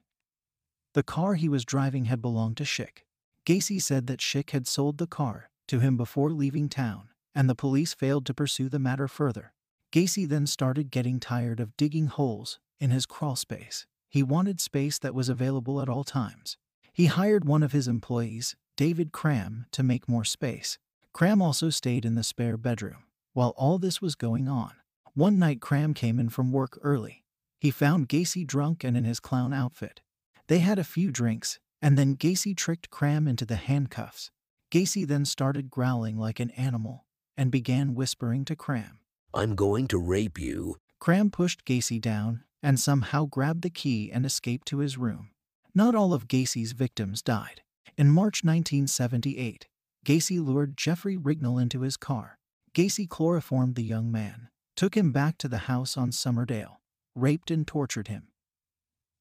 The 0.93 1.03
car 1.03 1.35
he 1.35 1.49
was 1.49 1.65
driving 1.65 2.05
had 2.05 2.23
belonged 2.23 2.57
to 2.59 2.65
Szyc. 2.65 3.05
Gacy 3.47 3.81
said 3.81 4.07
that 4.07 4.21
Szyc 4.21 4.51
had 4.51 4.67
sold 4.67 4.99
the 4.99 5.07
car 5.07 5.51
to 5.69 5.81
him 5.81 5.97
before 5.97 6.31
leaving 6.31 6.69
town, 6.69 7.09
and 7.35 7.49
the 7.49 7.55
police 7.55 7.95
failed 7.95 8.27
to 8.27 8.35
pursue 8.35 8.69
the 8.69 8.79
matter 8.79 9.09
further. 9.09 9.53
Gacy 9.93 10.29
then 10.29 10.47
started 10.47 10.91
getting 10.91 11.21
tired 11.21 11.61
of 11.61 11.77
digging 11.77 12.07
holes 12.07 12.59
in 12.79 12.91
his 12.91 13.07
crawl 13.07 13.37
space. 13.37 13.87
He 14.09 14.23
wanted 14.23 14.61
space 14.61 14.99
that 15.01 15.15
was 15.15 15.29
available 15.29 15.81
at 15.81 15.89
all 15.89 16.05
times. 16.05 16.57
He 16.93 17.07
hired 17.07 17.45
one 17.45 17.63
of 17.63 17.73
his 17.73 17.89
employees, 17.89 18.55
David 18.77 19.11
Cram, 19.11 19.67
to 19.73 19.83
make 19.83 20.09
more 20.09 20.25
space. 20.25 20.79
Cram 21.15 21.41
also 21.41 21.71
stayed 21.71 22.05
in 22.05 22.17
the 22.17 22.25
spare 22.25 22.57
bedroom. 22.57 23.05
While 23.35 23.55
all 23.57 23.79
this 23.79 24.03
was 24.03 24.17
going 24.17 24.49
on, 24.49 24.73
one 25.15 25.39
night 25.39 25.61
Cram 25.61 25.95
came 25.95 26.19
in 26.19 26.29
from 26.29 26.51
work 26.51 26.77
early. 26.83 27.25
He 27.61 27.71
found 27.71 28.09
Gacy 28.09 28.45
drunk 28.45 28.83
and 28.83 28.97
in 28.97 29.05
his 29.05 29.21
clown 29.21 29.53
outfit. 29.53 30.01
They 30.49 30.59
had 30.59 30.77
a 30.77 30.85
few 30.85 31.13
drinks 31.13 31.61
and 31.81 31.97
then 31.97 32.17
Gacy 32.17 32.57
tricked 32.57 32.91
Cram 32.91 33.29
into 33.29 33.47
the 33.47 33.55
handcuffs. 33.55 34.33
Gacy 34.73 35.07
then 35.07 35.25
started 35.25 35.71
growling 35.71 36.19
like 36.19 36.41
an 36.41 36.51
animal 36.51 37.07
and 37.37 37.53
began 37.53 37.95
whispering 37.95 38.45
to 38.47 38.57
Cram. 38.57 38.99
I'm 39.33 39.55
going 39.55 39.87
to 39.89 39.99
rape 39.99 40.39
you. 40.39 40.79
Cram 40.99 41.31
pushed 41.31 41.65
Gacy 41.65 42.01
down 42.01 42.43
and 42.61 42.81
somehow 42.81 43.27
grabbed 43.27 43.63
the 43.63 43.71
key 43.71 44.11
and 44.11 44.27
escaped 44.27 44.67
to 44.69 44.79
his 44.79 44.99
room. 44.99 45.31
Not 45.77 45.95
all 45.95 46.13
of 46.13 46.27
Gacy's 46.27 46.73
victims 46.73 47.23
died. 47.23 47.63
In 47.97 48.09
March 48.09 48.43
1978, 48.43 49.69
Gacy 50.05 50.45
lured 50.45 50.77
Jeffrey 50.77 51.17
Rignall 51.17 51.61
into 51.61 51.81
his 51.81 51.97
car. 51.97 52.39
Gacy 52.75 53.09
chloroformed 53.09 53.75
the 53.75 53.83
young 53.83 54.13
man, 54.13 54.49
took 54.77 54.97
him 54.97 55.13
back 55.13 55.39
to 55.39 55.49
the 55.49 55.59
house 55.59 55.97
on 55.97 56.11
Summerdale, 56.11 56.77
raped 57.15 57.51
and 57.51 57.67
tortured 57.67 58.09
him, 58.09 58.29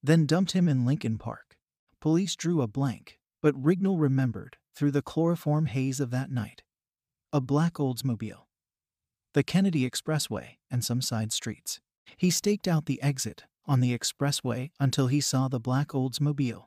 then 0.01 0.25
dumped 0.25 0.51
him 0.51 0.67
in 0.67 0.85
Lincoln 0.85 1.17
Park. 1.17 1.57
police 2.01 2.35
drew 2.35 2.61
a 2.61 2.67
blank, 2.67 3.19
but 3.41 3.55
Rignall 3.55 3.99
remembered, 3.99 4.57
through 4.75 4.91
the 4.91 5.01
chloroform 5.01 5.67
haze 5.67 5.99
of 5.99 6.11
that 6.11 6.31
night, 6.31 6.63
a 7.31 7.39
black 7.39 7.75
Oldsmobile, 7.75 8.45
the 9.33 9.43
Kennedy 9.43 9.89
Expressway, 9.89 10.57
and 10.69 10.83
some 10.83 11.01
side 11.01 11.31
streets. 11.31 11.79
He 12.17 12.29
staked 12.29 12.67
out 12.67 12.87
the 12.87 13.01
exit 13.01 13.45
on 13.65 13.79
the 13.79 13.97
expressway 13.97 14.71
until 14.79 15.07
he 15.07 15.21
saw 15.21 15.47
the 15.47 15.59
black 15.59 15.89
Oldsmobile, 15.89 16.65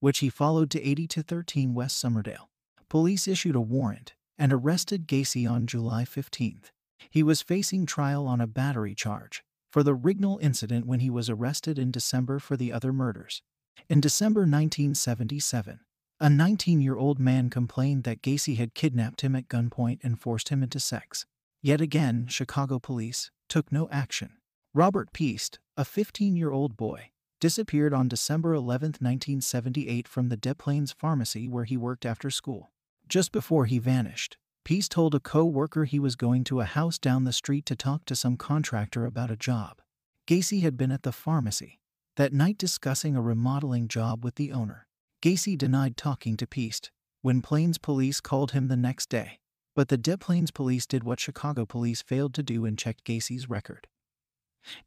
which 0.00 0.18
he 0.18 0.28
followed 0.28 0.70
to 0.72 0.82
80 0.82 1.06
to 1.08 1.22
13 1.22 1.72
West 1.72 2.02
Summerdale. 2.02 2.48
Police 2.94 3.26
issued 3.26 3.56
a 3.56 3.60
warrant 3.60 4.14
and 4.38 4.52
arrested 4.52 5.08
Gacy 5.08 5.50
on 5.50 5.66
July 5.66 6.04
15th. 6.04 6.70
He 7.10 7.24
was 7.24 7.42
facing 7.42 7.86
trial 7.86 8.28
on 8.28 8.40
a 8.40 8.46
battery 8.46 8.94
charge 8.94 9.42
for 9.72 9.82
the 9.82 9.96
Rignall 9.96 10.40
incident 10.40 10.86
when 10.86 11.00
he 11.00 11.10
was 11.10 11.28
arrested 11.28 11.76
in 11.76 11.90
December 11.90 12.38
for 12.38 12.56
the 12.56 12.72
other 12.72 12.92
murders. 12.92 13.42
In 13.88 14.00
December 14.00 14.42
1977, 14.42 15.80
a 16.20 16.30
19 16.30 16.80
year 16.80 16.96
old 16.96 17.18
man 17.18 17.50
complained 17.50 18.04
that 18.04 18.22
Gacy 18.22 18.58
had 18.58 18.74
kidnapped 18.74 19.22
him 19.22 19.34
at 19.34 19.48
gunpoint 19.48 19.98
and 20.04 20.20
forced 20.20 20.50
him 20.50 20.62
into 20.62 20.78
sex. 20.78 21.26
Yet 21.60 21.80
again, 21.80 22.28
Chicago 22.28 22.78
police 22.78 23.32
took 23.48 23.72
no 23.72 23.88
action. 23.90 24.36
Robert 24.72 25.12
Piest, 25.12 25.58
a 25.76 25.84
15 25.84 26.36
year 26.36 26.52
old 26.52 26.76
boy, 26.76 27.10
disappeared 27.40 27.92
on 27.92 28.06
December 28.06 28.54
11, 28.54 28.90
1978, 29.00 30.06
from 30.06 30.28
the 30.28 30.36
Des 30.36 30.54
Plaines 30.54 30.92
pharmacy 30.92 31.48
where 31.48 31.64
he 31.64 31.76
worked 31.76 32.06
after 32.06 32.30
school. 32.30 32.70
Just 33.08 33.32
before 33.32 33.66
he 33.66 33.78
vanished, 33.78 34.36
Piest 34.64 34.92
told 34.92 35.14
a 35.14 35.20
co 35.20 35.44
worker 35.44 35.84
he 35.84 35.98
was 35.98 36.16
going 36.16 36.42
to 36.44 36.60
a 36.60 36.64
house 36.64 36.98
down 36.98 37.24
the 37.24 37.32
street 37.32 37.66
to 37.66 37.76
talk 37.76 38.04
to 38.06 38.16
some 38.16 38.36
contractor 38.36 39.04
about 39.04 39.30
a 39.30 39.36
job. 39.36 39.82
Gacy 40.26 40.62
had 40.62 40.76
been 40.76 40.90
at 40.90 41.02
the 41.02 41.12
pharmacy 41.12 41.80
that 42.16 42.32
night 42.32 42.56
discussing 42.56 43.14
a 43.14 43.20
remodeling 43.20 43.88
job 43.88 44.24
with 44.24 44.36
the 44.36 44.52
owner. 44.52 44.86
Gacy 45.20 45.58
denied 45.58 45.96
talking 45.96 46.36
to 46.36 46.46
Piest 46.46 46.90
when 47.20 47.42
Plains 47.42 47.76
police 47.76 48.20
called 48.20 48.52
him 48.52 48.68
the 48.68 48.76
next 48.76 49.08
day, 49.08 49.38
but 49.74 49.88
the 49.88 49.98
Des 49.98 50.16
Plaines 50.16 50.50
police 50.50 50.86
did 50.86 51.04
what 51.04 51.20
Chicago 51.20 51.66
police 51.66 52.02
failed 52.02 52.32
to 52.34 52.42
do 52.42 52.64
and 52.64 52.78
checked 52.78 53.04
Gacy's 53.04 53.50
record. 53.50 53.86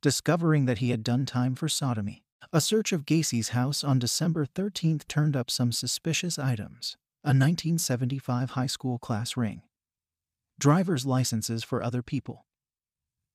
Discovering 0.01 0.65
that 0.65 0.79
he 0.79 0.89
had 0.89 1.03
done 1.03 1.25
time 1.25 1.53
for 1.53 1.69
sodomy, 1.69 2.23
a 2.51 2.61
search 2.61 2.91
of 2.91 3.05
Gacy's 3.05 3.49
house 3.49 3.83
on 3.83 3.99
December 3.99 4.45
13th 4.45 5.07
turned 5.07 5.35
up 5.35 5.51
some 5.51 5.71
suspicious 5.71 6.39
items 6.39 6.97
a 7.27 7.35
1975 7.35 8.51
high 8.51 8.67
school 8.67 8.97
class 8.97 9.35
ring, 9.35 9.61
driver's 10.57 11.05
licenses 11.05 11.61
for 11.61 11.83
other 11.83 12.01
people, 12.01 12.45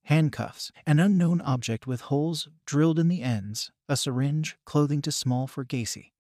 handcuffs, 0.04 0.72
an 0.86 0.98
unknown 0.98 1.42
object 1.42 1.86
with 1.86 2.00
holes 2.00 2.48
drilled 2.64 2.98
in 2.98 3.08
the 3.08 3.20
ends, 3.20 3.70
a 3.90 3.96
syringe, 3.98 4.56
clothing 4.64 5.02
too 5.02 5.10
small 5.10 5.46
for 5.46 5.62
Gacy, 5.62 6.12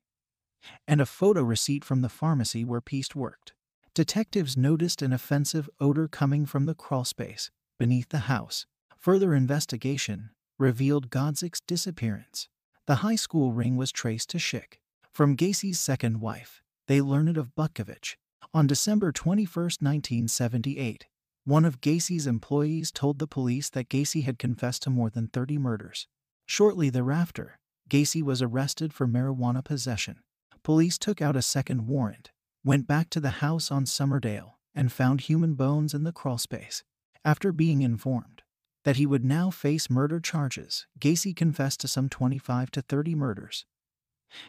and 0.86 1.00
a 1.00 1.06
photo 1.06 1.42
receipt 1.42 1.82
from 1.82 2.02
the 2.02 2.10
pharmacy 2.10 2.62
where 2.62 2.82
Piest 2.82 3.16
worked. 3.16 3.54
Detectives 3.94 4.54
noticed 4.54 5.00
an 5.00 5.14
offensive 5.14 5.70
odor 5.80 6.08
coming 6.08 6.44
from 6.44 6.66
the 6.66 6.74
crawlspace 6.74 7.48
beneath 7.78 8.10
the 8.10 8.28
house. 8.28 8.66
Further 8.98 9.34
investigation 9.34 10.28
revealed 10.58 11.08
Godzik's 11.08 11.62
disappearance. 11.66 12.50
The 12.86 12.96
high 12.96 13.16
school 13.16 13.54
ring 13.54 13.76
was 13.78 13.92
traced 13.92 14.28
to 14.28 14.36
Szyc. 14.36 14.74
From 15.10 15.36
Gacy's 15.36 15.80
second 15.80 16.20
wife, 16.20 16.61
they 16.86 17.00
learned 17.00 17.36
of 17.36 17.54
Butkovich. 17.54 18.16
On 18.54 18.66
December 18.66 19.12
21, 19.12 19.46
1978, 19.80 21.06
one 21.44 21.64
of 21.64 21.80
Gacy's 21.80 22.26
employees 22.26 22.90
told 22.90 23.18
the 23.18 23.26
police 23.26 23.70
that 23.70 23.88
Gacy 23.88 24.24
had 24.24 24.38
confessed 24.38 24.82
to 24.82 24.90
more 24.90 25.10
than 25.10 25.28
30 25.28 25.58
murders. 25.58 26.06
Shortly 26.46 26.90
thereafter, 26.90 27.58
Gacy 27.88 28.22
was 28.22 28.42
arrested 28.42 28.92
for 28.92 29.06
marijuana 29.06 29.64
possession. 29.64 30.20
Police 30.62 30.98
took 30.98 31.20
out 31.20 31.36
a 31.36 31.42
second 31.42 31.86
warrant, 31.86 32.30
went 32.64 32.86
back 32.86 33.10
to 33.10 33.20
the 33.20 33.30
house 33.30 33.70
on 33.70 33.84
Summerdale, 33.84 34.52
and 34.74 34.92
found 34.92 35.22
human 35.22 35.54
bones 35.54 35.94
in 35.94 36.04
the 36.04 36.12
crawlspace. 36.12 36.82
After 37.24 37.52
being 37.52 37.82
informed 37.82 38.42
that 38.84 38.96
he 38.96 39.06
would 39.06 39.24
now 39.24 39.50
face 39.50 39.90
murder 39.90 40.20
charges, 40.20 40.86
Gacy 40.98 41.34
confessed 41.34 41.80
to 41.80 41.88
some 41.88 42.08
25 42.08 42.70
to 42.72 42.82
30 42.82 43.14
murders, 43.14 43.64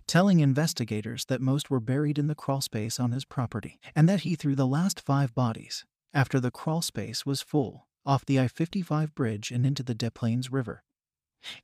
telling 0.07 0.39
investigators 0.39 1.25
that 1.25 1.41
most 1.41 1.69
were 1.69 1.79
buried 1.79 2.17
in 2.17 2.27
the 2.27 2.35
crawlspace 2.35 2.99
on 2.99 3.11
his 3.11 3.25
property, 3.25 3.79
and 3.95 4.07
that 4.07 4.21
he 4.21 4.35
threw 4.35 4.55
the 4.55 4.67
last 4.67 4.99
five 4.99 5.33
bodies, 5.33 5.85
after 6.13 6.39
the 6.39 6.51
crawlspace 6.51 7.25
was 7.25 7.41
full, 7.41 7.87
off 8.05 8.25
the 8.25 8.39
I 8.39 8.47
55 8.47 9.15
bridge 9.15 9.51
and 9.51 9.65
into 9.65 9.83
the 9.83 9.95
Des 9.95 10.11
Plaines 10.11 10.51
River, 10.51 10.83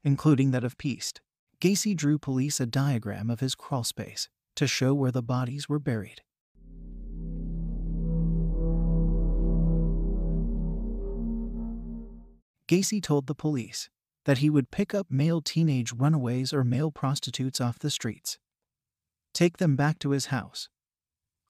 including 0.04 0.52
that 0.52 0.64
of 0.64 0.78
Piest. 0.78 1.22
Gacy 1.62 1.96
drew 1.96 2.18
police 2.18 2.60
a 2.60 2.66
diagram 2.66 3.30
of 3.30 3.42
his 3.42 3.56
crawlspace 3.56 4.30
to 4.56 4.68
show 4.68 4.94
where 4.94 5.12
the 5.12 5.22
bodies 5.22 5.68
were 5.68 5.80
buried. 5.80 6.22
Gacy 12.70 13.02
told 13.02 13.28
the 13.28 13.36
police 13.36 13.90
that 14.26 14.40
he 14.40 14.50
would 14.50 14.72
pick 14.72 14.94
up 14.94 15.08
male 15.10 15.42
teenage 15.42 15.94
runaways 15.94 16.54
or 16.54 16.64
male 16.64 16.92
prostitutes 16.92 17.62
off 17.62 17.80
the 17.80 17.90
streets, 17.90 18.38
take 19.34 19.58
them 19.58 19.76
back 19.76 20.00
to 20.00 20.12
his 20.12 20.28
house, 20.28 20.70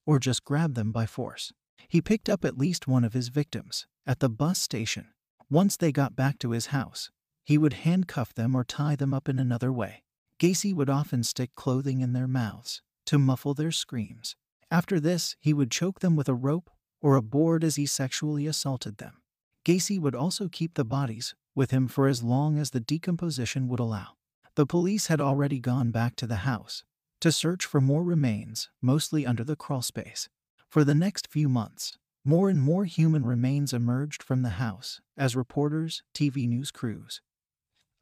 or 0.06 0.18
just 0.18 0.44
grab 0.44 0.74
them 0.74 0.92
by 0.92 1.06
force. 1.06 1.52
He 1.88 2.00
picked 2.00 2.28
up 2.28 2.44
at 2.44 2.58
least 2.58 2.86
one 2.86 3.04
of 3.04 3.14
his 3.14 3.28
victims 3.28 3.86
at 4.06 4.20
the 4.20 4.28
bus 4.28 4.58
station. 4.58 5.08
Once 5.50 5.76
they 5.76 5.92
got 5.92 6.14
back 6.14 6.38
to 6.38 6.50
his 6.50 6.66
house, 6.66 7.10
he 7.44 7.58
would 7.58 7.72
handcuff 7.72 8.34
them 8.34 8.54
or 8.54 8.64
tie 8.64 8.96
them 8.96 9.12
up 9.12 9.28
in 9.28 9.38
another 9.38 9.72
way. 9.72 10.04
Gacy 10.38 10.74
would 10.74 10.88
often 10.88 11.22
stick 11.22 11.50
clothing 11.54 12.00
in 12.00 12.12
their 12.12 12.28
mouths 12.28 12.82
to 13.06 13.18
muffle 13.18 13.54
their 13.54 13.72
screams. 13.72 14.36
After 14.70 15.00
this, 15.00 15.36
he 15.40 15.52
would 15.52 15.70
choke 15.70 16.00
them 16.00 16.16
with 16.16 16.28
a 16.28 16.34
rope 16.34 16.70
or 17.02 17.16
a 17.16 17.22
board 17.22 17.64
as 17.64 17.76
he 17.76 17.86
sexually 17.86 18.46
assaulted 18.46 18.98
them. 18.98 19.20
Gacy 19.64 19.98
would 19.98 20.14
also 20.14 20.48
keep 20.48 20.74
the 20.74 20.84
bodies 20.84 21.34
with 21.54 21.70
him 21.70 21.88
for 21.88 22.06
as 22.06 22.22
long 22.22 22.58
as 22.58 22.70
the 22.70 22.80
decomposition 22.80 23.68
would 23.68 23.80
allow. 23.80 24.16
The 24.54 24.66
police 24.66 25.06
had 25.06 25.20
already 25.20 25.58
gone 25.58 25.90
back 25.90 26.16
to 26.16 26.26
the 26.26 26.36
house 26.36 26.84
to 27.20 27.30
search 27.30 27.64
for 27.64 27.80
more 27.80 28.02
remains, 28.02 28.70
mostly 28.80 29.26
under 29.26 29.44
the 29.44 29.56
crawlspace. 29.56 30.28
For 30.68 30.84
the 30.84 30.94
next 30.94 31.28
few 31.28 31.48
months, 31.48 31.98
more 32.24 32.48
and 32.48 32.60
more 32.60 32.84
human 32.84 33.24
remains 33.24 33.72
emerged 33.72 34.22
from 34.22 34.42
the 34.42 34.50
house 34.50 35.00
as 35.16 35.36
reporters, 35.36 36.02
TV 36.14 36.48
news 36.48 36.70
crews, 36.70 37.20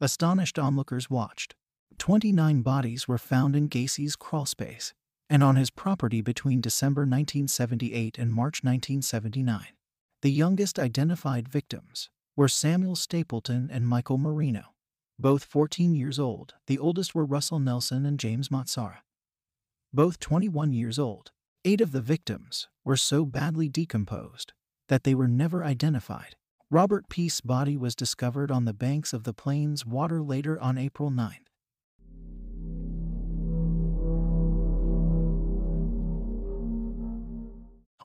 astonished 0.01 0.59
onlookers 0.59 1.09
watched. 1.09 1.55
29 1.97 2.61
bodies 2.61 3.07
were 3.07 3.17
found 3.17 3.55
in 3.55 3.67
Gacy's 3.67 4.15
crawlspace 4.15 4.93
and 5.29 5.43
on 5.43 5.55
his 5.55 5.69
property 5.69 6.21
between 6.21 6.61
December 6.61 7.01
1978 7.01 8.17
and 8.17 8.31
March 8.31 8.63
1979. 8.63 9.67
The 10.21 10.31
youngest 10.31 10.79
identified 10.79 11.47
victims 11.47 12.09
were 12.39 12.47
Samuel 12.47 12.95
Stapleton 12.95 13.69
and 13.69 13.85
Michael 13.85 14.17
Marino, 14.17 14.73
both 15.19 15.43
14 15.43 15.93
years 15.93 16.17
old. 16.17 16.53
The 16.67 16.79
oldest 16.79 17.13
were 17.13 17.25
Russell 17.25 17.59
Nelson 17.59 18.05
and 18.05 18.17
James 18.17 18.47
Mazzara, 18.47 18.99
both 19.91 20.21
21 20.21 20.71
years 20.71 20.97
old. 20.97 21.31
Eight 21.65 21.81
of 21.81 21.91
the 21.91 21.99
victims 21.99 22.69
were 22.85 22.95
so 22.95 23.25
badly 23.25 23.67
decomposed 23.67 24.53
that 24.87 25.03
they 25.03 25.13
were 25.13 25.27
never 25.27 25.65
identified. 25.65 26.37
Robert 26.71 27.09
Piest's 27.09 27.41
body 27.41 27.75
was 27.75 27.93
discovered 27.93 28.51
on 28.51 28.63
the 28.63 28.73
banks 28.73 29.11
of 29.11 29.25
the 29.25 29.33
Plains 29.33 29.85
water 29.85 30.21
later 30.21 30.57
on 30.61 30.77
April 30.77 31.11
9th. 31.11 31.49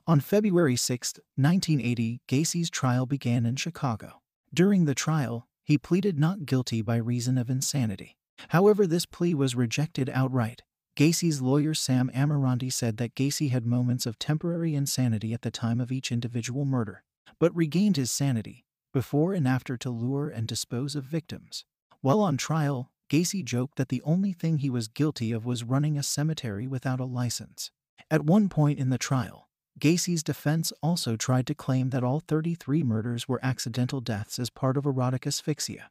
On 0.05 0.19
February 0.19 0.75
6, 0.75 1.13
1980, 1.37 2.19
Gacy's 2.27 2.69
trial 2.69 3.05
began 3.05 3.45
in 3.45 3.55
Chicago. 3.55 4.19
During 4.55 4.85
the 4.85 4.95
trial, 4.95 5.49
he 5.65 5.77
pleaded 5.77 6.17
not 6.17 6.45
guilty 6.45 6.81
by 6.81 6.95
reason 6.95 7.37
of 7.37 7.49
insanity. 7.49 8.15
However, 8.49 8.87
this 8.87 9.05
plea 9.05 9.33
was 9.33 9.53
rejected 9.53 10.09
outright. 10.09 10.63
Gacy's 10.95 11.41
lawyer 11.41 11.73
Sam 11.73 12.09
Amirante 12.15 12.71
said 12.71 12.95
that 12.95 13.15
Gacy 13.15 13.49
had 13.49 13.65
moments 13.65 14.05
of 14.05 14.17
temporary 14.17 14.73
insanity 14.73 15.33
at 15.33 15.41
the 15.41 15.51
time 15.51 15.81
of 15.81 15.91
each 15.91 16.09
individual 16.09 16.63
murder, 16.63 17.03
but 17.37 17.53
regained 17.53 17.97
his 17.97 18.13
sanity 18.13 18.63
before 18.93 19.33
and 19.33 19.45
after 19.45 19.75
to 19.75 19.89
lure 19.89 20.29
and 20.29 20.47
dispose 20.47 20.95
of 20.95 21.03
victims. 21.03 21.65
While 21.99 22.21
on 22.21 22.37
trial, 22.37 22.93
Gacy 23.09 23.43
joked 23.43 23.75
that 23.75 23.89
the 23.89 24.01
only 24.03 24.31
thing 24.31 24.59
he 24.59 24.69
was 24.69 24.87
guilty 24.87 25.33
of 25.33 25.45
was 25.45 25.65
running 25.65 25.97
a 25.97 26.03
cemetery 26.03 26.65
without 26.65 27.01
a 27.01 27.05
license. 27.05 27.71
At 28.09 28.23
one 28.23 28.47
point 28.47 28.79
in 28.79 28.89
the 28.89 28.97
trial, 28.97 29.44
Gacy's 29.79 30.23
defense 30.23 30.71
also 30.81 31.17
tried 31.17 31.45
to 31.47 31.55
claim 31.55 31.89
that 31.89 32.03
all 32.03 32.21
33 32.21 32.81
murders 32.83 33.27
were 33.27 33.43
accidental 33.43 33.99
deaths 33.99 34.39
as 34.39 34.49
part 34.49 34.77
of 34.77 34.85
erotic 34.85 35.27
asphyxia. 35.27 35.89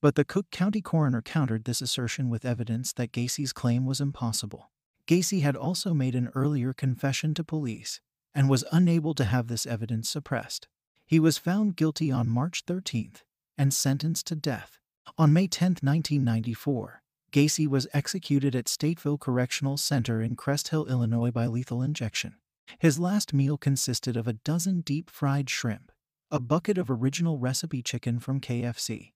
But 0.00 0.16
the 0.16 0.24
Cook 0.24 0.50
County 0.50 0.80
coroner 0.80 1.22
countered 1.22 1.64
this 1.64 1.80
assertion 1.80 2.30
with 2.30 2.44
evidence 2.44 2.92
that 2.94 3.12
Gacy's 3.12 3.52
claim 3.52 3.86
was 3.86 4.00
impossible. 4.00 4.70
Gacy 5.06 5.42
had 5.42 5.56
also 5.56 5.94
made 5.94 6.14
an 6.14 6.30
earlier 6.34 6.72
confession 6.72 7.32
to 7.34 7.44
police 7.44 8.00
and 8.34 8.48
was 8.48 8.64
unable 8.72 9.14
to 9.14 9.24
have 9.24 9.46
this 9.46 9.66
evidence 9.66 10.08
suppressed. 10.08 10.66
He 11.06 11.20
was 11.20 11.38
found 11.38 11.76
guilty 11.76 12.10
on 12.10 12.28
March 12.28 12.64
13th 12.66 13.22
and 13.58 13.74
sentenced 13.74 14.26
to 14.28 14.36
death. 14.36 14.78
On 15.18 15.32
May 15.32 15.46
10, 15.46 15.76
1994, 15.82 17.02
Gacy 17.32 17.66
was 17.68 17.86
executed 17.92 18.56
at 18.56 18.66
Stateville 18.66 19.20
Correctional 19.20 19.76
Center 19.76 20.20
in 20.22 20.34
Crest 20.34 20.68
Hill, 20.68 20.86
Illinois 20.86 21.30
by 21.30 21.46
lethal 21.46 21.82
injection. 21.82 22.36
His 22.78 22.98
last 22.98 23.32
meal 23.32 23.58
consisted 23.58 24.16
of 24.16 24.28
a 24.28 24.34
dozen 24.34 24.80
deep 24.80 25.10
fried 25.10 25.50
shrimp, 25.50 25.92
a 26.30 26.40
bucket 26.40 26.78
of 26.78 26.90
original 26.90 27.38
recipe 27.38 27.82
chicken 27.82 28.18
from 28.18 28.40
KFC, 28.40 29.12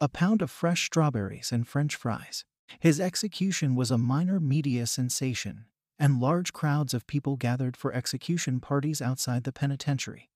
a 0.00 0.08
pound 0.08 0.42
of 0.42 0.50
fresh 0.50 0.86
strawberries, 0.86 1.52
and 1.52 1.66
french 1.66 1.96
fries. 1.96 2.44
His 2.80 3.00
execution 3.00 3.74
was 3.74 3.90
a 3.90 3.98
minor 3.98 4.40
media 4.40 4.86
sensation, 4.86 5.66
and 5.98 6.20
large 6.20 6.52
crowds 6.52 6.92
of 6.92 7.06
people 7.06 7.36
gathered 7.36 7.76
for 7.76 7.92
execution 7.92 8.60
parties 8.60 9.00
outside 9.00 9.44
the 9.44 9.52
penitentiary. 9.52 10.30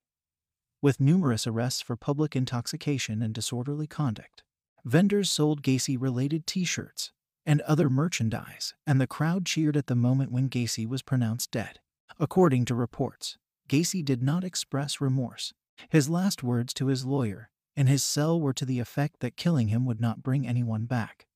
With 0.80 1.00
numerous 1.00 1.47
arrests 1.47 1.82
for 1.82 1.97
public 1.97 2.35
intoxication 2.35 3.20
and 3.20 3.35
disorderly 3.35 3.87
conduct, 3.87 4.42
vendors 4.85 5.28
sold 5.28 5.62
Gacy 5.62 6.00
related 6.00 6.47
t 6.47 6.64
shirts 6.64 7.12
and 7.44 7.61
other 7.62 7.90
merchandise, 7.90 8.75
and 8.87 9.00
the 9.00 9.06
crowd 9.06 9.44
cheered 9.44 9.76
at 9.76 9.87
the 9.87 9.94
moment 9.94 10.32
when 10.32 10.49
Gacy 10.49 10.87
was 10.87 11.02
pronounced 11.02 11.50
dead. 11.50 11.80
According 12.23 12.67
to 12.67 12.75
reports, 12.75 13.39
Gacy 13.67 14.05
did 14.05 14.23
not 14.23 14.45
express 14.45 15.00
remorse. 15.00 15.55
His 15.89 16.11
last 16.11 16.43
words 16.43 16.75
to 16.75 16.89
his 16.89 17.07
lawyer 17.07 17.49
in 17.75 17.87
his 17.87 18.05
cell 18.05 18.39
were 18.39 18.53
to 18.53 18.67
the 18.67 18.79
effect 18.79 19.21
that 19.21 19.39
killing 19.39 19.69
him 19.69 19.87
would 19.87 20.03
not 20.03 20.23
bring 20.23 20.47
anyone 20.47 20.85
back. 20.85 21.27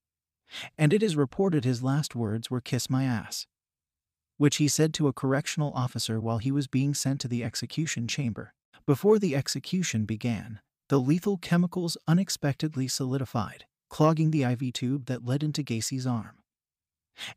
And 0.77 0.93
it 0.93 1.03
is 1.03 1.17
reported 1.17 1.65
his 1.65 1.83
last 1.83 2.15
words 2.15 2.51
were 2.51 2.61
kiss 2.61 2.91
my 2.91 3.05
ass, 3.05 3.47
which 4.37 4.57
he 4.57 4.69
said 4.69 4.93
to 4.95 5.09
a 5.09 5.15
correctional 5.15 5.73
officer 5.73 6.21
while 6.21 6.37
he 6.37 6.53
was 6.53 6.67
being 6.67 6.93
sent 6.93 7.19
to 7.23 7.29
the 7.29 7.43
execution 7.43 8.07
chamber. 8.07 8.53
Before 8.87 9.19
the 9.19 9.35
execution 9.35 10.05
began, 10.05 10.61
the 10.91 11.01
lethal 11.01 11.39
chemicals 11.39 11.97
unexpectedly 12.07 12.89
solidified, 12.89 13.65
clogging 13.89 14.33
the 14.33 14.43
IV 14.43 14.75
tube 14.75 15.07
that 15.07 15.25
led 15.25 15.43
into 15.43 15.63
Gacy's 15.63 16.07
arm 16.07 16.41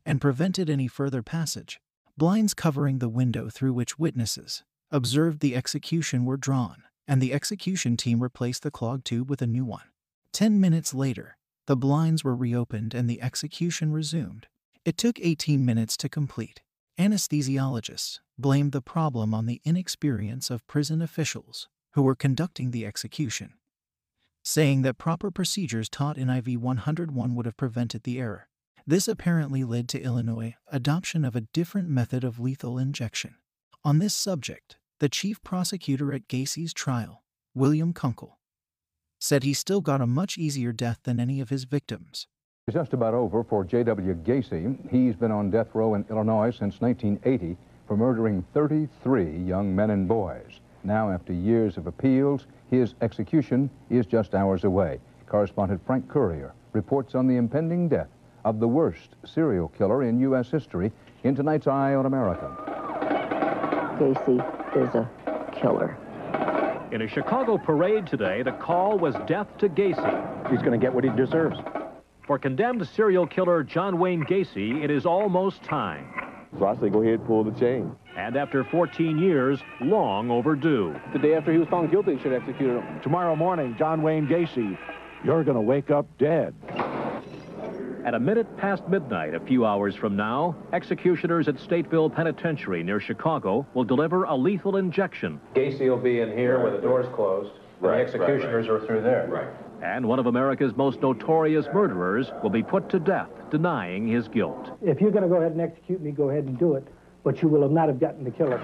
and 0.04 0.20
prevented 0.20 0.68
any 0.68 0.86
further 0.86 1.22
passage. 1.22 1.80
Blinds 2.18 2.52
covering 2.52 2.98
the 2.98 3.08
window 3.08 3.48
through 3.48 3.74
which 3.74 3.96
witnesses 3.96 4.64
observed 4.90 5.38
the 5.38 5.54
execution 5.54 6.24
were 6.24 6.36
drawn, 6.36 6.82
and 7.06 7.22
the 7.22 7.32
execution 7.32 7.96
team 7.96 8.20
replaced 8.20 8.64
the 8.64 8.72
clogged 8.72 9.04
tube 9.04 9.30
with 9.30 9.40
a 9.40 9.46
new 9.46 9.64
one. 9.64 9.84
Ten 10.32 10.60
minutes 10.60 10.92
later, 10.92 11.36
the 11.68 11.76
blinds 11.76 12.24
were 12.24 12.34
reopened 12.34 12.92
and 12.92 13.08
the 13.08 13.22
execution 13.22 13.92
resumed. 13.92 14.48
It 14.84 14.96
took 14.98 15.20
18 15.20 15.64
minutes 15.64 15.96
to 15.98 16.08
complete. 16.08 16.60
Anesthesiologists 16.98 18.18
blamed 18.36 18.72
the 18.72 18.82
problem 18.82 19.32
on 19.32 19.46
the 19.46 19.60
inexperience 19.64 20.50
of 20.50 20.66
prison 20.66 21.00
officials 21.00 21.68
who 21.92 22.02
were 22.02 22.16
conducting 22.16 22.72
the 22.72 22.84
execution, 22.84 23.54
saying 24.42 24.82
that 24.82 24.98
proper 24.98 25.30
procedures 25.30 25.88
taught 25.88 26.18
in 26.18 26.28
IV 26.28 26.60
101 26.60 27.36
would 27.36 27.46
have 27.46 27.56
prevented 27.56 28.02
the 28.02 28.18
error. 28.18 28.48
This 28.88 29.06
apparently 29.06 29.64
led 29.64 29.86
to 29.90 30.00
Illinois' 30.00 30.54
adoption 30.72 31.22
of 31.22 31.36
a 31.36 31.42
different 31.42 31.90
method 31.90 32.24
of 32.24 32.40
lethal 32.40 32.78
injection. 32.78 33.34
On 33.84 33.98
this 33.98 34.14
subject, 34.14 34.78
the 34.98 35.10
chief 35.10 35.42
prosecutor 35.42 36.10
at 36.14 36.26
Gacy's 36.26 36.72
trial, 36.72 37.22
William 37.54 37.92
Kunkel, 37.92 38.38
said 39.20 39.42
he 39.42 39.52
still 39.52 39.82
got 39.82 40.00
a 40.00 40.06
much 40.06 40.38
easier 40.38 40.72
death 40.72 41.00
than 41.02 41.20
any 41.20 41.38
of 41.38 41.50
his 41.50 41.64
victims. 41.64 42.28
It's 42.66 42.76
just 42.76 42.94
about 42.94 43.12
over 43.12 43.44
for 43.44 43.62
J.W. 43.62 44.14
Gacy. 44.24 44.90
He's 44.90 45.14
been 45.14 45.32
on 45.32 45.50
death 45.50 45.68
row 45.74 45.92
in 45.92 46.06
Illinois 46.08 46.50
since 46.50 46.80
1980 46.80 47.58
for 47.86 47.94
murdering 47.94 48.42
33 48.54 49.36
young 49.40 49.76
men 49.76 49.90
and 49.90 50.08
boys. 50.08 50.60
Now, 50.82 51.10
after 51.10 51.34
years 51.34 51.76
of 51.76 51.88
appeals, 51.88 52.46
his 52.70 52.94
execution 53.02 53.68
is 53.90 54.06
just 54.06 54.34
hours 54.34 54.64
away. 54.64 54.98
Correspondent 55.26 55.84
Frank 55.84 56.08
Currier 56.08 56.54
reports 56.72 57.14
on 57.14 57.26
the 57.26 57.36
impending 57.36 57.90
death 57.90 58.08
of 58.44 58.60
the 58.60 58.68
worst 58.68 59.10
serial 59.24 59.68
killer 59.68 60.02
in 60.02 60.20
U.S. 60.20 60.50
history 60.50 60.92
in 61.24 61.34
tonight's 61.34 61.66
Eye 61.66 61.94
on 61.94 62.06
America. 62.06 62.54
Gacy 63.98 64.38
is 64.76 64.94
a 64.94 65.10
killer. 65.60 65.96
In 66.92 67.02
a 67.02 67.08
Chicago 67.08 67.58
parade 67.58 68.06
today, 68.06 68.42
the 68.42 68.52
call 68.52 68.98
was 68.98 69.14
death 69.26 69.46
to 69.58 69.68
Gacy. 69.68 70.50
He's 70.50 70.60
going 70.60 70.72
to 70.72 70.78
get 70.78 70.94
what 70.94 71.04
he 71.04 71.10
deserves. 71.10 71.58
For 72.26 72.38
condemned 72.38 72.86
serial 72.88 73.26
killer 73.26 73.62
John 73.62 73.98
Wayne 73.98 74.24
Gacy, 74.24 74.82
it 74.82 74.90
is 74.90 75.04
almost 75.04 75.62
time. 75.62 76.06
So 76.58 76.66
I 76.66 76.74
say 76.76 76.88
go 76.88 77.02
ahead 77.02 77.20
and 77.20 77.26
pull 77.26 77.44
the 77.44 77.58
chain. 77.58 77.94
And 78.16 78.36
after 78.36 78.64
14 78.64 79.18
years, 79.18 79.60
long 79.80 80.30
overdue. 80.30 80.98
The 81.12 81.18
day 81.18 81.34
after 81.34 81.52
he 81.52 81.58
was 81.58 81.68
found 81.68 81.90
guilty, 81.90 82.14
they 82.14 82.22
should 82.22 82.32
execute 82.32 82.82
him. 82.82 83.00
Tomorrow 83.02 83.36
morning, 83.36 83.76
John 83.78 84.02
Wayne 84.02 84.26
Gacy, 84.26 84.78
you're 85.24 85.44
going 85.44 85.56
to 85.56 85.60
wake 85.60 85.90
up 85.90 86.06
dead. 86.18 86.54
At 88.04 88.14
a 88.14 88.20
minute 88.20 88.56
past 88.56 88.88
midnight, 88.88 89.34
a 89.34 89.40
few 89.40 89.66
hours 89.66 89.94
from 89.94 90.16
now, 90.16 90.54
executioners 90.72 91.48
at 91.48 91.56
Stateville 91.56 92.14
Penitentiary 92.14 92.82
near 92.82 93.00
Chicago 93.00 93.66
will 93.74 93.84
deliver 93.84 94.24
a 94.24 94.34
lethal 94.34 94.76
injection. 94.76 95.40
Gacy 95.54 95.88
will 95.88 95.98
be 95.98 96.20
in 96.20 96.30
here 96.30 96.56
right, 96.56 96.62
where 96.62 96.72
the 96.72 96.80
door's 96.80 97.06
closed. 97.14 97.50
Right, 97.80 97.96
the 97.96 98.02
executioners 98.02 98.68
right, 98.68 98.80
are 98.80 98.86
through 98.86 99.02
there. 99.02 99.26
Right. 99.28 99.48
And 99.82 100.06
one 100.06 100.18
of 100.18 100.26
America's 100.26 100.76
most 100.76 101.00
notorious 101.02 101.66
murderers 101.74 102.30
will 102.42 102.50
be 102.50 102.62
put 102.62 102.88
to 102.90 103.00
death, 103.00 103.30
denying 103.50 104.06
his 104.06 104.28
guilt. 104.28 104.70
If 104.80 105.00
you're 105.00 105.10
going 105.10 105.24
to 105.24 105.28
go 105.28 105.36
ahead 105.36 105.52
and 105.52 105.60
execute 105.60 106.00
me, 106.00 106.12
go 106.12 106.30
ahead 106.30 106.44
and 106.44 106.58
do 106.58 106.74
it. 106.74 106.86
But 107.24 107.42
you 107.42 107.48
will 107.48 107.62
have 107.62 107.72
not 107.72 107.88
have 107.88 108.00
gotten 108.00 108.24
the 108.24 108.30
killer. 108.30 108.58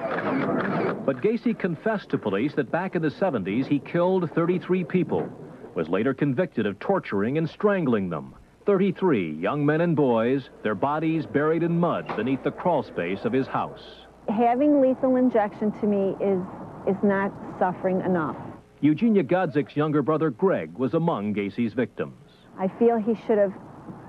But 1.04 1.20
Gacy 1.20 1.58
confessed 1.58 2.10
to 2.10 2.18
police 2.18 2.54
that 2.54 2.70
back 2.70 2.94
in 2.94 3.02
the 3.02 3.10
70s 3.10 3.66
he 3.66 3.80
killed 3.80 4.30
33 4.30 4.84
people, 4.84 5.28
was 5.74 5.88
later 5.88 6.14
convicted 6.14 6.66
of 6.66 6.78
torturing 6.78 7.36
and 7.36 7.50
strangling 7.50 8.08
them. 8.08 8.34
33 8.66 9.33
young 9.35 9.64
men 9.64 9.83
and 9.83 9.94
boys, 9.94 10.48
their 10.62 10.74
bodies 10.74 11.27
buried 11.27 11.62
in 11.62 11.79
mud 11.79 12.07
beneath 12.16 12.42
the 12.42 12.50
crawl 12.50 12.83
space 12.83 13.24
of 13.24 13.33
his 13.33 13.46
house. 13.46 13.83
Having 14.29 14.81
lethal 14.81 15.16
injection 15.16 15.70
to 15.81 15.87
me 15.87 16.16
is, 16.24 16.40
is 16.88 16.96
not 17.03 17.31
suffering 17.59 18.00
enough. 18.00 18.37
Eugenia 18.81 19.22
Godzik's 19.22 19.77
younger 19.77 20.03
brother, 20.03 20.31
Greg, 20.31 20.72
was 20.79 20.94
among 20.94 21.35
Gacy's 21.35 21.74
victims. 21.74 22.14
I 22.59 22.68
feel 22.79 22.96
he 22.96 23.14
should 23.27 23.38
have 23.38 23.53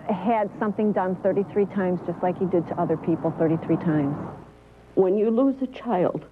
had 0.10 0.50
something 0.60 0.92
done 0.92 1.16
33 1.18 1.66
times, 1.68 2.00
just 2.06 2.22
like 2.22 2.38
he 2.38 2.46
did 2.46 2.68
to 2.68 2.80
other 2.80 2.96
people 2.98 3.34
33 3.38 3.76
times. 3.78 4.16
When 4.96 5.18
you 5.18 5.30
lose 5.30 5.62
a 5.62 5.68
child, 5.68 6.26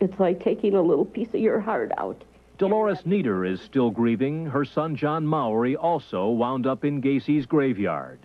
it's 0.00 0.18
like 0.18 0.42
taking 0.42 0.74
a 0.74 0.82
little 0.82 1.04
piece 1.04 1.28
of 1.28 1.40
your 1.40 1.60
heart 1.60 1.92
out. 1.96 2.22
Dolores 2.62 3.04
Nieder 3.04 3.44
is 3.44 3.60
still 3.60 3.90
grieving. 3.90 4.46
Her 4.46 4.64
son, 4.64 4.94
John 4.94 5.26
Mowery, 5.26 5.74
also 5.74 6.28
wound 6.28 6.64
up 6.64 6.84
in 6.84 7.00
Gacy's 7.00 7.44
graveyard. 7.44 8.20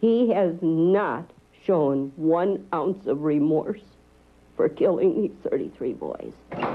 He 0.00 0.30
has 0.32 0.54
not 0.62 1.30
shown 1.66 2.10
one 2.16 2.66
ounce 2.72 3.06
of 3.06 3.20
remorse 3.20 3.82
for 4.56 4.70
killing 4.70 5.20
these 5.20 5.50
33 5.50 5.92
boys. 5.92 6.32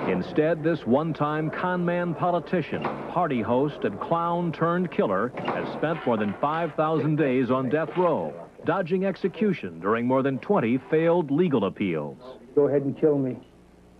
Instead, 0.07 0.63
this 0.63 0.85
one-time 0.85 1.49
con-man 1.49 2.13
politician, 2.13 2.83
party 2.83 3.41
host, 3.41 3.83
and 3.83 3.99
clown-turned-killer 3.99 5.33
has 5.43 5.67
spent 5.73 6.05
more 6.05 6.17
than 6.17 6.35
5,000 6.39 7.15
days 7.15 7.49
on 7.49 7.67
death 7.67 7.97
row, 7.97 8.31
dodging 8.63 9.05
execution 9.05 9.79
during 9.79 10.05
more 10.05 10.21
than 10.21 10.37
20 10.37 10.77
failed 10.91 11.31
legal 11.31 11.65
appeals. 11.65 12.19
Go 12.53 12.67
ahead 12.67 12.83
and 12.83 12.95
kill 12.95 13.17
me, 13.17 13.39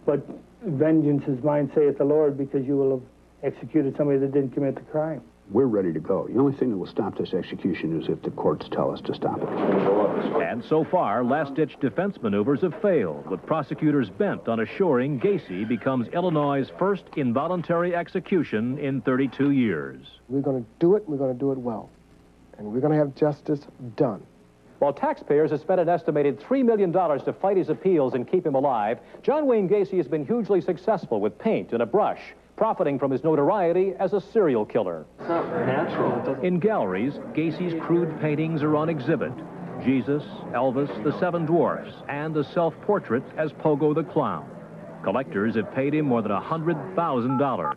but 0.05 0.23
vengeance 0.65 1.23
is 1.27 1.43
mine, 1.43 1.71
saith 1.73 1.97
the 1.97 2.05
Lord, 2.05 2.37
because 2.37 2.65
you 2.65 2.77
will 2.77 2.99
have 2.99 3.53
executed 3.53 3.95
somebody 3.97 4.19
that 4.19 4.31
didn't 4.31 4.51
commit 4.51 4.75
the 4.75 4.81
crime. 4.81 5.21
We're 5.51 5.67
ready 5.67 5.93
to 5.93 5.99
go. 5.99 6.27
The 6.27 6.39
only 6.39 6.57
thing 6.57 6.71
that 6.71 6.77
will 6.77 6.87
stop 6.87 7.17
this 7.19 7.33
execution 7.33 8.01
is 8.01 8.09
if 8.09 8.19
the 8.23 8.31
courts 8.31 8.67
tell 8.71 8.91
us 8.91 8.99
to 9.01 9.13
stop 9.13 9.39
it. 9.39 9.47
And 9.47 10.63
so 10.63 10.83
far, 10.83 11.23
last-ditch 11.23 11.79
defense 11.79 12.17
maneuvers 12.19 12.61
have 12.61 12.73
failed, 12.81 13.29
with 13.29 13.45
prosecutors 13.45 14.09
bent 14.09 14.47
on 14.47 14.61
assuring 14.61 15.19
Gacy 15.19 15.67
becomes 15.67 16.07
Illinois' 16.07 16.67
first 16.79 17.03
involuntary 17.15 17.95
execution 17.95 18.79
in 18.79 19.01
32 19.01 19.51
years. 19.51 20.07
We're 20.29 20.41
going 20.41 20.63
to 20.63 20.69
do 20.79 20.95
it, 20.95 21.03
and 21.03 21.09
we're 21.09 21.17
going 21.17 21.33
to 21.33 21.39
do 21.39 21.51
it 21.51 21.59
well. 21.59 21.91
And 22.57 22.73
we're 22.73 22.79
going 22.79 22.93
to 22.93 22.97
have 22.97 23.13
justice 23.13 23.59
done. 23.95 24.25
While 24.85 24.93
taxpayers 24.93 25.49
have 25.49 25.61
spent 25.61 25.81
an 25.81 25.89
estimated 25.89 26.39
$3 26.39 26.63
million 26.63 26.93
to 26.93 27.33
fight 27.41 27.57
his 27.57 27.69
appeals 27.69 28.13
and 28.13 28.29
keep 28.29 28.45
him 28.45 28.53
alive, 28.53 28.99
John 29.23 29.47
Wayne 29.47 29.67
Gacy 29.67 29.97
has 29.97 30.07
been 30.07 30.23
hugely 30.27 30.61
successful 30.61 31.19
with 31.19 31.39
paint 31.39 31.73
and 31.73 31.81
a 31.81 31.87
brush, 31.87 32.19
profiting 32.55 32.99
from 32.99 33.09
his 33.09 33.23
notoriety 33.23 33.95
as 33.99 34.13
a 34.13 34.21
serial 34.21 34.63
killer. 34.63 35.07
It's 35.21 35.27
not 35.27 35.49
natural. 35.65 36.39
In 36.43 36.59
galleries, 36.59 37.13
Gacy's 37.33 37.73
crude 37.81 38.21
paintings 38.21 38.61
are 38.61 38.75
on 38.75 38.89
exhibit. 38.89 39.33
Jesus, 39.83 40.21
Elvis, 40.51 41.03
the 41.03 41.19
Seven 41.19 41.47
Dwarfs, 41.47 41.95
and 42.07 42.37
a 42.37 42.43
self-portrait 42.43 43.23
as 43.37 43.51
Pogo 43.53 43.95
the 43.95 44.03
Clown. 44.03 44.47
Collectors 45.01 45.55
have 45.55 45.73
paid 45.73 45.95
him 45.95 46.05
more 46.05 46.21
than 46.21 46.31
$100,000. 46.31 47.75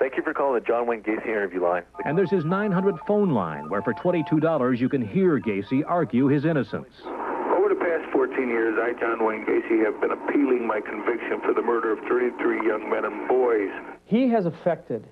Thank 0.00 0.16
you 0.16 0.22
for 0.22 0.32
calling 0.32 0.58
the 0.58 0.66
John 0.66 0.86
Wayne 0.86 1.02
Gacy 1.02 1.26
interview 1.26 1.62
line. 1.62 1.82
And 2.06 2.16
there's 2.16 2.30
his 2.30 2.46
900 2.46 2.98
phone 3.06 3.32
line, 3.32 3.68
where 3.68 3.82
for 3.82 3.92
$22 3.92 4.78
you 4.78 4.88
can 4.88 5.06
hear 5.06 5.38
Gacy 5.38 5.82
argue 5.86 6.26
his 6.26 6.46
innocence. 6.46 6.88
Over 7.04 7.68
the 7.68 7.78
past 7.78 8.10
14 8.10 8.48
years, 8.48 8.78
I, 8.80 8.98
John 8.98 9.22
Wayne 9.22 9.44
Gacy, 9.44 9.84
have 9.84 10.00
been 10.00 10.12
appealing 10.12 10.66
my 10.66 10.80
conviction 10.80 11.42
for 11.42 11.52
the 11.52 11.60
murder 11.60 11.92
of 11.92 11.98
33 12.08 12.66
young 12.66 12.88
men 12.88 13.04
and 13.04 13.28
boys. 13.28 13.68
He 14.06 14.26
has 14.30 14.46
affected 14.46 15.06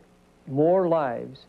more 0.46 0.88
lives 0.88 1.40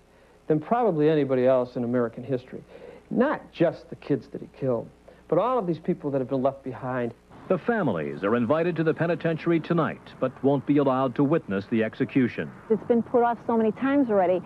than 0.48 0.60
probably 0.60 1.10
anybody 1.10 1.48
else 1.48 1.78
in 1.78 1.86
American 1.86 2.26
history. 2.26 2.62
Not 3.10 3.54
just 3.54 3.90
the 3.90 3.96
kids 3.96 4.28
that 4.34 4.42
he 4.42 4.50
killed, 4.60 4.90
but 5.30 5.40
all 5.40 5.58
of 5.58 5.66
these 5.66 5.80
people 5.80 6.12
that 6.12 6.20
have 6.20 6.30
been 6.30 6.44
left 6.44 6.62
behind. 6.62 7.14
The 7.50 7.58
families 7.58 8.24
are 8.24 8.36
invited 8.36 8.76
to 8.76 8.84
the 8.84 8.94
penitentiary 8.94 9.60
tonight, 9.60 10.14
but 10.20 10.32
won't 10.44 10.68
be 10.68 10.78
allowed 10.78 11.16
to 11.16 11.24
witness 11.24 11.66
the 11.72 11.84
execution. 11.84 12.52
It's 12.70 12.84
been 12.84 13.02
put 13.02 13.24
off 13.24 13.40
so 13.48 13.58
many 13.58 13.72
times 13.72 14.12
already, 14.12 14.40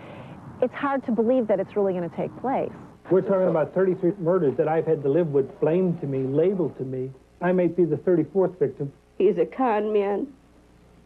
it's 0.61 0.73
hard 0.73 1.03
to 1.07 1.11
believe 1.11 1.47
that 1.47 1.59
it's 1.59 1.75
really 1.75 1.91
going 1.91 2.09
to 2.09 2.15
take 2.15 2.33
place. 2.39 2.71
We're 3.11 3.19
talking 3.19 3.49
about 3.49 3.73
33 3.73 4.13
murders 4.19 4.55
that 4.55 4.69
I've 4.69 4.87
had 4.87 5.03
to 5.03 5.09
live 5.09 5.33
with, 5.33 5.59
blamed 5.59 5.99
to 5.99 6.07
me, 6.07 6.19
labeled 6.19 6.77
to 6.77 6.85
me. 6.85 7.11
I 7.41 7.51
may 7.51 7.67
be 7.67 7.83
the 7.83 7.97
34th 7.97 8.57
victim. 8.57 8.93
He's 9.17 9.37
a 9.37 9.45
con 9.45 9.91
man. 9.91 10.27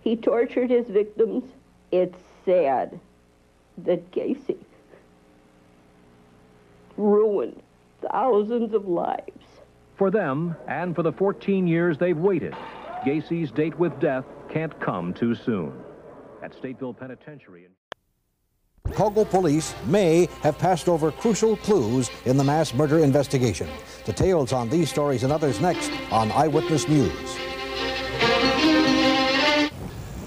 He 0.01 0.15
tortured 0.15 0.69
his 0.69 0.85
victims. 0.85 1.45
It's 1.91 2.19
sad 2.45 2.99
that 3.79 4.11
Gacy 4.11 4.57
ruined 6.95 7.59
thousands 8.03 8.75
of 8.75 8.87
lives. 8.87 9.46
For 9.97 10.11
them, 10.11 10.55
and 10.67 10.95
for 10.95 11.01
the 11.01 11.11
14 11.11 11.65
years 11.65 11.97
they've 11.97 12.17
waited, 12.17 12.55
Gacy's 13.03 13.51
date 13.51 13.77
with 13.79 13.99
death 13.99 14.25
can't 14.47 14.79
come 14.79 15.11
too 15.11 15.33
soon. 15.33 15.73
At 16.43 16.53
Stateville 16.53 16.95
Penitentiary. 16.97 17.65
In 17.65 17.71
Chicago 18.91 19.25
police 19.25 19.73
may 19.87 20.29
have 20.43 20.57
passed 20.59 20.87
over 20.87 21.11
crucial 21.11 21.57
clues 21.57 22.11
in 22.25 22.37
the 22.37 22.43
mass 22.43 22.75
murder 22.75 22.99
investigation. 22.99 23.67
Details 24.05 24.53
on 24.53 24.69
these 24.69 24.89
stories 24.89 25.23
and 25.23 25.33
others 25.33 25.59
next 25.59 25.91
on 26.11 26.31
Eyewitness 26.31 26.87
News. 26.87 27.37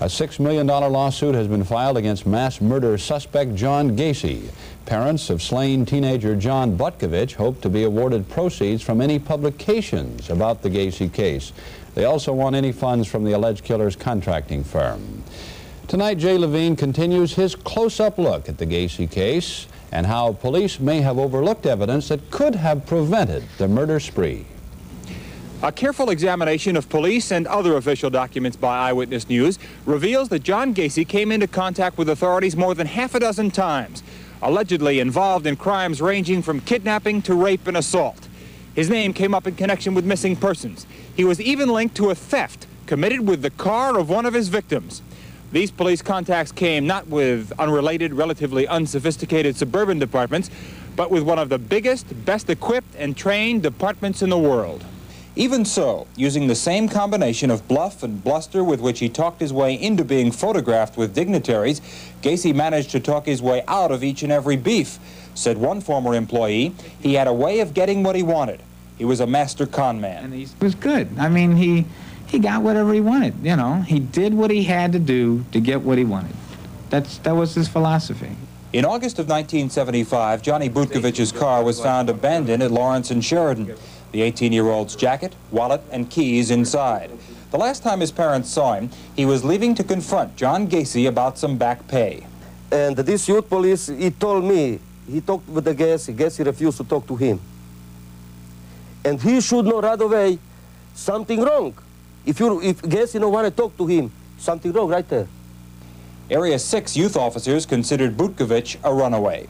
A 0.01 0.05
$6 0.05 0.41
million 0.41 0.67
lawsuit 0.67 1.35
has 1.35 1.47
been 1.47 1.63
filed 1.63 1.99
against 1.99 2.27
mass 2.27 2.63
murder 2.63 2.97
suspect 2.97 3.55
John 3.55 3.97
Gacy. 3.97 4.51
Parents 4.87 5.31
of 5.31 5.43
slain 5.43 5.85
teenager 5.87 6.35
John 6.35 6.77
Butkovich 6.77 7.35
hope 7.35 7.61
to 7.61 7.69
be 7.69 7.85
awarded 7.85 8.29
proceeds 8.29 8.83
from 8.83 9.01
any 9.01 9.19
publications 9.19 10.31
about 10.31 10.63
the 10.63 10.71
Gacy 10.71 11.13
case. 11.13 11.53
They 11.95 12.05
also 12.05 12.33
want 12.33 12.57
any 12.57 12.73
funds 12.73 13.07
from 13.07 13.25
the 13.25 13.33
alleged 13.33 13.63
killer's 13.63 13.95
contracting 13.95 14.65
firm. 14.65 15.23
Tonight, 15.87 16.19
Jay 16.19 16.39
Levine 16.39 16.77
continues 16.77 17.35
his 17.35 17.55
close-up 17.55 18.19
look 18.19 18.49
at 18.49 18.59
the 18.59 18.67
Gacy 18.67 19.11
case 19.11 19.67
and 19.93 20.07
how 20.07 20.33
police 20.33 20.81
may 20.81 21.01
have 21.01 21.19
overlooked 21.19 21.67
evidence 21.67 22.09
that 22.09 22.31
could 22.31 22.55
have 22.55 22.87
prevented 22.87 23.45
the 23.59 23.69
murder 23.69 24.01
spree. 24.01 24.47
A 25.63 25.71
careful 25.71 26.09
examination 26.09 26.75
of 26.77 26.89
police 26.89 27.31
and 27.31 27.47
other 27.47 27.77
official 27.77 28.09
documents 28.09 28.57
by 28.57 28.89
Eyewitness 28.89 29.29
News 29.29 29.59
reveals 29.85 30.31
that 30.31 30.43
John 30.43 30.75
Gacy 30.75 31.07
came 31.07 31.31
into 31.31 31.47
contact 31.47 31.99
with 31.99 32.09
authorities 32.09 32.57
more 32.57 32.75
than 32.75 32.87
half 32.87 33.15
a 33.15 33.21
dozen 33.21 33.51
times, 33.51 34.03
allegedly 34.43 35.01
involved 35.01 35.47
in 35.47 35.57
crimes 35.57 36.01
ranging 36.01 36.43
from 36.43 36.61
kidnapping 36.61 37.23
to 37.23 37.35
rape 37.35 37.67
and 37.67 37.77
assault. 37.77 38.29
His 38.75 38.89
name 38.89 39.13
came 39.13 39.35
up 39.35 39.47
in 39.47 39.57
connection 39.57 39.95
with 39.95 40.05
missing 40.05 40.37
persons. 40.37 40.87
He 41.17 41.25
was 41.25 41.41
even 41.41 41.69
linked 41.69 41.97
to 41.97 42.11
a 42.11 42.15
theft 42.15 42.67
committed 42.87 43.29
with 43.29 43.43
the 43.43 43.51
car 43.51 43.99
of 43.99 44.09
one 44.09 44.27
of 44.27 44.35
his 44.35 44.49
victims. 44.49 45.03
These 45.53 45.71
police 45.71 46.03
contacts 46.03 46.53
came 46.53 46.87
not 46.87 47.09
with 47.09 47.53
unrelated, 47.59 48.15
relatively 48.15 48.69
unsophisticated 48.69 49.57
suburban 49.57 49.99
departments, 49.99 50.51
but 50.97 51.11
with 51.11 51.23
one 51.25 51.39
of 51.39 51.49
the 51.49 51.59
biggest, 51.59 52.25
best 52.25 52.49
equipped, 52.51 52.95
and 52.97 53.17
trained 53.17 53.63
departments 53.63 54.23
in 54.23 54.31
the 54.31 54.39
world. 54.39 54.85
Even 55.37 55.65
so, 55.65 56.07
using 56.17 56.49
the 56.49 56.55
same 56.55 56.89
combination 56.89 57.51
of 57.51 57.67
bluff 57.69 58.03
and 58.03 58.23
bluster 58.23 58.65
with 58.65 58.81
which 58.81 58.99
he 58.99 59.09
talked 59.09 59.41
his 59.41 59.53
way 59.53 59.75
into 59.75 60.05
being 60.05 60.33
photographed 60.33 60.97
with 60.97 61.15
dignitaries, 61.15 61.81
Gacy 62.21 62.55
managed 62.55 62.91
to 62.91 63.01
talk 63.01 63.27
his 63.27 63.41
way 63.41 63.63
out 63.69 63.93
of 63.93 64.03
each 64.03 64.23
and 64.23 64.33
every 64.33 64.57
beef. 64.57 64.99
Said 65.35 65.57
one 65.57 65.81
former 65.81 66.15
employee, 66.15 66.75
he 67.01 67.15
had 67.15 67.29
a 67.29 67.33
way 67.33 67.61
of 67.61 67.75
getting 67.75 68.03
what 68.03 68.17
he 68.17 68.23
wanted. 68.23 68.61
He 68.99 69.05
was 69.05 69.21
a 69.21 69.27
master 69.27 69.67
con 69.67 70.01
man. 70.01 70.25
And 70.25 70.35
he 70.35 70.49
was 70.61 70.75
good. 70.75 71.09
I 71.17 71.29
mean, 71.29 71.57
he, 71.57 71.87
he 72.27 72.41
got 72.41 72.63
whatever 72.63 72.93
he 72.93 73.01
wanted, 73.01 73.35
you 73.43 73.55
know. 73.55 73.83
He 73.83 74.01
did 74.01 74.35
what 74.35 74.51
he 74.51 74.65
had 74.65 74.93
to 74.93 74.99
do 74.99 75.45
to 75.53 75.61
get 75.61 75.83
what 75.83 75.97
he 75.97 76.05
wanted. 76.05 76.35
That's, 76.91 77.19
that 77.19 77.37
was 77.37 77.55
his 77.55 77.69
philosophy. 77.69 78.37
In 78.73 78.85
August 78.85 79.19
of 79.19 79.29
1975, 79.29 80.43
Johnny 80.43 80.69
Butkovich's 80.69 81.33
car 81.33 81.63
was 81.63 81.81
found 81.81 82.11
abandoned 82.11 82.63
at 82.63 82.71
Lawrence 82.71 83.11
and 83.11 83.25
Sheridan. 83.25 83.75
The 84.13 84.21
18-year-old's 84.21 84.97
jacket, 84.97 85.35
wallet, 85.51 85.83
and 85.91 86.11
keys 86.11 86.51
inside. 86.51 87.11
The 87.51 87.59
last 87.59 87.83
time 87.83 88.01
his 88.01 88.13
parents 88.13 88.51
saw 88.51 88.75
him, 88.75 88.91
he 89.17 89.27
was 89.27 89.45
leaving 89.45 89.75
to 89.75 89.85
confront 89.85 90.37
John 90.37 90.69
Gacy 90.69 91.09
about 91.09 91.39
some 91.39 91.59
back 91.59 91.87
pay. 91.89 92.27
And 92.71 92.97
this 92.97 93.29
youth 93.29 93.49
police, 93.49 93.89
he 93.89 94.11
told 94.11 94.45
me, 94.45 94.79
he 95.09 95.21
talked 95.21 95.49
with 95.49 95.65
the 95.65 95.75
Gacy, 95.75 96.15
Gacy 96.15 96.47
refused 96.47 96.79
to 96.79 96.85
talk 96.85 97.07
to 97.09 97.17
him. 97.17 97.41
And 99.05 99.21
he 99.21 99.41
should 99.41 99.65
know 99.65 99.81
right 99.81 100.01
away 100.01 100.39
something 100.95 101.41
wrong. 101.41 101.75
If, 102.25 102.39
you, 102.39 102.61
if 102.63 102.83
Gacy 102.83 103.19
don't 103.19 103.33
want 103.33 103.47
to 103.47 103.51
talk 103.51 103.77
to 103.79 103.87
him, 103.87 104.13
something 104.39 104.71
wrong 104.73 104.89
right 104.89 105.09
there. 105.09 105.27
Area 106.31 106.59
6 106.59 106.97
youth 106.97 107.17
officers 107.17 107.67
considered 107.67 108.17
Butkovich 108.17 108.77
a 108.85 108.95
runaway. 108.95 109.49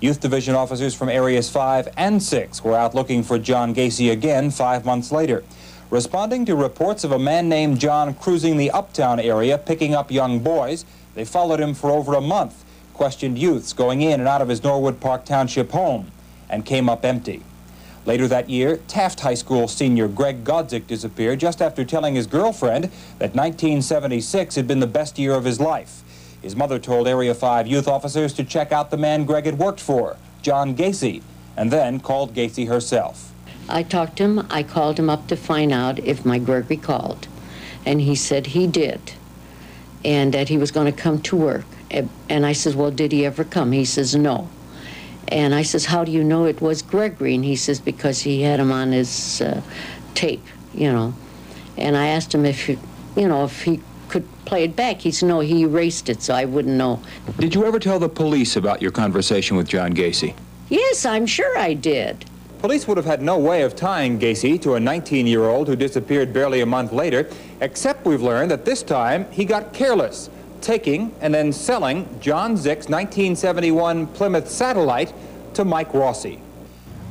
Youth 0.00 0.20
Division 0.20 0.54
officers 0.54 0.94
from 0.94 1.08
Areas 1.08 1.50
5 1.50 1.88
and 1.96 2.22
6 2.22 2.62
were 2.62 2.76
out 2.76 2.94
looking 2.94 3.24
for 3.24 3.36
John 3.36 3.74
Gacy 3.74 4.12
again 4.12 4.52
five 4.52 4.84
months 4.84 5.10
later. 5.10 5.42
Responding 5.90 6.44
to 6.44 6.54
reports 6.54 7.02
of 7.02 7.10
a 7.10 7.18
man 7.18 7.48
named 7.48 7.80
John 7.80 8.14
cruising 8.14 8.58
the 8.58 8.70
uptown 8.70 9.18
area 9.18 9.58
picking 9.58 9.96
up 9.96 10.12
young 10.12 10.38
boys, 10.38 10.84
they 11.16 11.24
followed 11.24 11.58
him 11.58 11.74
for 11.74 11.90
over 11.90 12.14
a 12.14 12.20
month, 12.20 12.64
questioned 12.94 13.40
youths 13.40 13.72
going 13.72 14.00
in 14.00 14.20
and 14.20 14.28
out 14.28 14.40
of 14.40 14.48
his 14.48 14.62
Norwood 14.62 15.00
Park 15.00 15.24
Township 15.24 15.72
home, 15.72 16.12
and 16.48 16.64
came 16.64 16.88
up 16.88 17.04
empty. 17.04 17.42
Later 18.06 18.28
that 18.28 18.48
year, 18.48 18.76
Taft 18.86 19.18
High 19.18 19.34
School 19.34 19.66
senior 19.66 20.06
Greg 20.06 20.44
Godzik 20.44 20.86
disappeared 20.86 21.40
just 21.40 21.60
after 21.60 21.84
telling 21.84 22.14
his 22.14 22.28
girlfriend 22.28 22.84
that 23.18 23.34
1976 23.34 24.54
had 24.54 24.68
been 24.68 24.78
the 24.78 24.86
best 24.86 25.18
year 25.18 25.34
of 25.34 25.44
his 25.44 25.58
life. 25.58 26.04
His 26.42 26.54
mother 26.54 26.78
told 26.78 27.08
Area 27.08 27.34
5 27.34 27.66
youth 27.66 27.88
officers 27.88 28.32
to 28.34 28.44
check 28.44 28.72
out 28.72 28.90
the 28.90 28.96
man 28.96 29.24
Greg 29.24 29.44
had 29.44 29.58
worked 29.58 29.80
for, 29.80 30.16
John 30.42 30.76
Gacy, 30.76 31.22
and 31.56 31.70
then 31.70 32.00
called 32.00 32.34
Gacy 32.34 32.68
herself. 32.68 33.32
I 33.68 33.82
talked 33.82 34.16
to 34.16 34.24
him. 34.24 34.46
I 34.48 34.62
called 34.62 34.98
him 34.98 35.10
up 35.10 35.26
to 35.28 35.36
find 35.36 35.72
out 35.72 35.98
if 35.98 36.24
my 36.24 36.38
Gregory 36.38 36.76
called. 36.76 37.28
And 37.84 38.00
he 38.00 38.14
said 38.14 38.48
he 38.48 38.66
did, 38.66 39.12
and 40.04 40.32
that 40.32 40.48
he 40.48 40.56
was 40.56 40.70
going 40.70 40.92
to 40.92 40.98
come 40.98 41.20
to 41.22 41.36
work. 41.36 41.64
And 41.90 42.46
I 42.46 42.52
said, 42.52 42.74
Well, 42.74 42.90
did 42.90 43.12
he 43.12 43.26
ever 43.26 43.44
come? 43.44 43.72
He 43.72 43.84
says, 43.84 44.14
No. 44.14 44.48
And 45.28 45.54
I 45.54 45.62
says, 45.62 45.86
How 45.86 46.04
do 46.04 46.12
you 46.12 46.24
know 46.24 46.46
it 46.46 46.60
was 46.60 46.82
Gregory? 46.82 47.34
And 47.34 47.44
he 47.44 47.56
says, 47.56 47.80
Because 47.80 48.22
he 48.22 48.42
had 48.42 48.60
him 48.60 48.72
on 48.72 48.92
his 48.92 49.40
uh, 49.40 49.62
tape, 50.14 50.44
you 50.74 50.92
know. 50.92 51.14
And 51.76 51.96
I 51.96 52.08
asked 52.08 52.34
him 52.34 52.44
if, 52.44 52.68
you 52.68 52.78
know, 53.16 53.44
if 53.44 53.62
he 53.62 53.80
could 54.08 54.26
play 54.44 54.64
it 54.64 54.74
back. 54.74 55.00
He 55.00 55.10
said, 55.10 55.28
no, 55.28 55.40
he 55.40 55.62
erased 55.62 56.08
it, 56.08 56.22
so 56.22 56.34
I 56.34 56.44
wouldn't 56.44 56.76
know. 56.76 57.00
Did 57.38 57.54
you 57.54 57.64
ever 57.64 57.78
tell 57.78 57.98
the 57.98 58.08
police 58.08 58.56
about 58.56 58.82
your 58.82 58.90
conversation 58.90 59.56
with 59.56 59.68
John 59.68 59.92
Gacy? 59.92 60.34
Yes, 60.68 61.06
I'm 61.06 61.26
sure 61.26 61.56
I 61.58 61.74
did. 61.74 62.24
Police 62.60 62.88
would 62.88 62.96
have 62.96 63.06
had 63.06 63.22
no 63.22 63.38
way 63.38 63.62
of 63.62 63.76
tying 63.76 64.18
Gacy 64.18 64.60
to 64.62 64.74
a 64.74 64.78
19-year-old 64.80 65.68
who 65.68 65.76
disappeared 65.76 66.32
barely 66.32 66.60
a 66.60 66.66
month 66.66 66.92
later, 66.92 67.30
except 67.60 68.04
we've 68.04 68.22
learned 68.22 68.50
that 68.50 68.64
this 68.64 68.82
time 68.82 69.30
he 69.30 69.44
got 69.44 69.72
careless, 69.72 70.28
taking 70.60 71.14
and 71.20 71.32
then 71.32 71.52
selling 71.52 72.08
John 72.20 72.54
Szyc's 72.54 72.88
1971 72.88 74.08
Plymouth 74.08 74.50
Satellite 74.50 75.14
to 75.54 75.64
Mike 75.64 75.94
Rossi. 75.94 76.40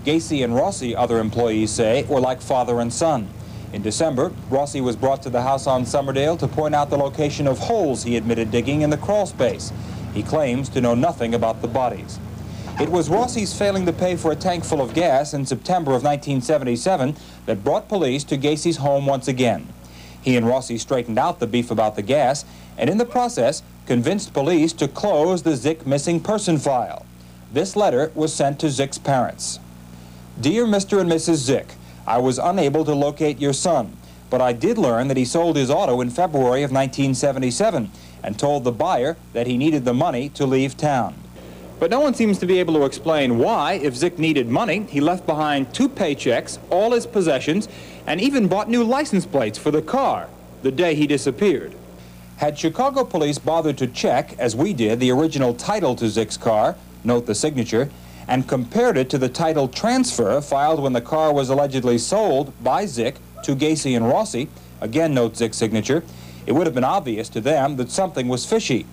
Gacy 0.03 0.43
and 0.43 0.53
Rossi, 0.53 0.95
other 0.95 1.19
employees 1.19 1.71
say, 1.71 2.03
were 2.03 2.19
like 2.19 2.41
father 2.41 2.81
and 2.81 2.91
son. 2.91 3.29
In 3.73 3.81
December, 3.81 4.31
Rossi 4.49 4.79
was 4.79 4.95
brought 4.95 5.21
to 5.23 5.29
the 5.29 5.41
house 5.41 5.67
on 5.67 5.83
Summerdale 5.83 6.39
to 6.39 6.47
point 6.47 6.73
out 6.73 6.89
the 6.89 6.97
location 6.97 7.47
of 7.47 7.59
holes 7.59 8.03
he 8.03 8.15
admitted 8.15 8.49
digging 8.49 8.81
in 8.81 8.89
the 8.89 8.97
crawl 8.97 9.25
space. 9.25 9.73
He 10.13 10.23
claims 10.23 10.69
to 10.69 10.81
know 10.81 10.95
nothing 10.95 11.35
about 11.35 11.61
the 11.61 11.67
bodies. 11.67 12.17
It 12.79 12.89
was 12.89 13.09
Rossi's 13.09 13.57
failing 13.57 13.85
to 13.85 13.93
pay 13.93 14.15
for 14.15 14.31
a 14.31 14.35
tank 14.35 14.63
full 14.63 14.81
of 14.81 14.93
gas 14.93 15.33
in 15.33 15.45
September 15.45 15.91
of 15.91 16.03
1977 16.03 17.15
that 17.45 17.63
brought 17.63 17.89
police 17.89 18.23
to 18.25 18.37
Gacy's 18.37 18.77
home 18.77 19.05
once 19.05 19.27
again. 19.27 19.67
He 20.21 20.37
and 20.37 20.47
Rossi 20.47 20.77
straightened 20.77 21.19
out 21.19 21.39
the 21.39 21.47
beef 21.47 21.69
about 21.69 21.95
the 21.95 22.01
gas 22.01 22.45
and 22.77 22.89
in 22.89 22.97
the 22.97 23.05
process 23.05 23.63
convinced 23.85 24.33
police 24.33 24.73
to 24.73 24.87
close 24.87 25.43
the 25.43 25.51
Szyc 25.51 25.85
missing 25.85 26.19
person 26.19 26.57
file. 26.57 27.05
This 27.51 27.75
letter 27.75 28.11
was 28.13 28.33
sent 28.33 28.59
to 28.59 28.67
Szyc's 28.67 28.97
parents. 28.97 29.59
Dear 30.39 30.65
Mr. 30.65 31.01
and 31.01 31.09
Mrs. 31.09 31.49
Szyc, 31.49 31.76
I 32.07 32.19
was 32.19 32.39
unable 32.39 32.85
to 32.85 32.95
locate 32.95 33.37
your 33.37 33.51
son, 33.51 33.97
but 34.29 34.39
I 34.39 34.53
did 34.53 34.77
learn 34.77 35.09
that 35.09 35.17
he 35.17 35.25
sold 35.25 35.57
his 35.57 35.69
auto 35.69 35.99
in 35.99 36.09
February 36.09 36.63
of 36.63 36.71
1977 36.71 37.91
and 38.23 38.39
told 38.39 38.63
the 38.63 38.71
buyer 38.71 39.17
that 39.33 39.45
he 39.45 39.57
needed 39.57 39.83
the 39.83 39.93
money 39.93 40.29
to 40.29 40.45
leave 40.45 40.77
town. 40.77 41.15
But 41.79 41.91
no 41.91 41.99
one 41.99 42.13
seems 42.13 42.39
to 42.39 42.45
be 42.45 42.59
able 42.59 42.75
to 42.75 42.85
explain 42.85 43.37
why, 43.37 43.73
if 43.73 43.93
Szyc 43.93 44.17
needed 44.17 44.47
money, 44.47 44.83
he 44.83 45.01
left 45.01 45.25
behind 45.25 45.73
two 45.73 45.89
paychecks, 45.89 46.59
all 46.69 46.93
his 46.93 47.05
possessions, 47.05 47.67
and 48.07 48.21
even 48.21 48.47
bought 48.47 48.69
new 48.69 48.85
license 48.85 49.25
plates 49.25 49.59
for 49.59 49.69
the 49.69 49.81
car 49.81 50.29
the 50.63 50.71
day 50.71 50.95
he 50.95 51.07
disappeared. 51.07 51.75
Had 52.37 52.57
Chicago 52.57 53.03
police 53.03 53.37
bothered 53.37 53.77
to 53.79 53.87
check, 53.87 54.33
as 54.39 54.55
we 54.55 54.73
did, 54.73 55.01
the 55.01 55.11
original 55.11 55.53
title 55.53 55.95
to 55.97 56.05
Szyc's 56.05 56.37
car, 56.37 56.77
note 57.03 57.25
the 57.25 57.35
signature, 57.35 57.89
and 58.27 58.47
compared 58.47 58.97
it 58.97 59.09
to 59.09 59.17
the 59.17 59.29
title 59.29 59.67
transfer 59.67 60.41
filed 60.41 60.81
when 60.81 60.93
the 60.93 61.01
car 61.01 61.33
was 61.33 61.49
allegedly 61.49 61.97
sold 61.97 62.51
by 62.63 62.85
Szyc 62.85 63.15
to 63.43 63.55
Gacy 63.55 63.95
and 63.95 64.07
Rossi, 64.07 64.49
again 64.81 65.13
note 65.13 65.33
Szyc's 65.33 65.57
signature, 65.57 66.03
it 66.45 66.53
would 66.53 66.67
have 66.67 66.75
been 66.75 66.83
obvious 66.83 67.29
to 67.29 67.41
them 67.41 67.77
that 67.77 67.91
something 67.91 68.27
was 68.27 68.45
fishy. 68.45 68.85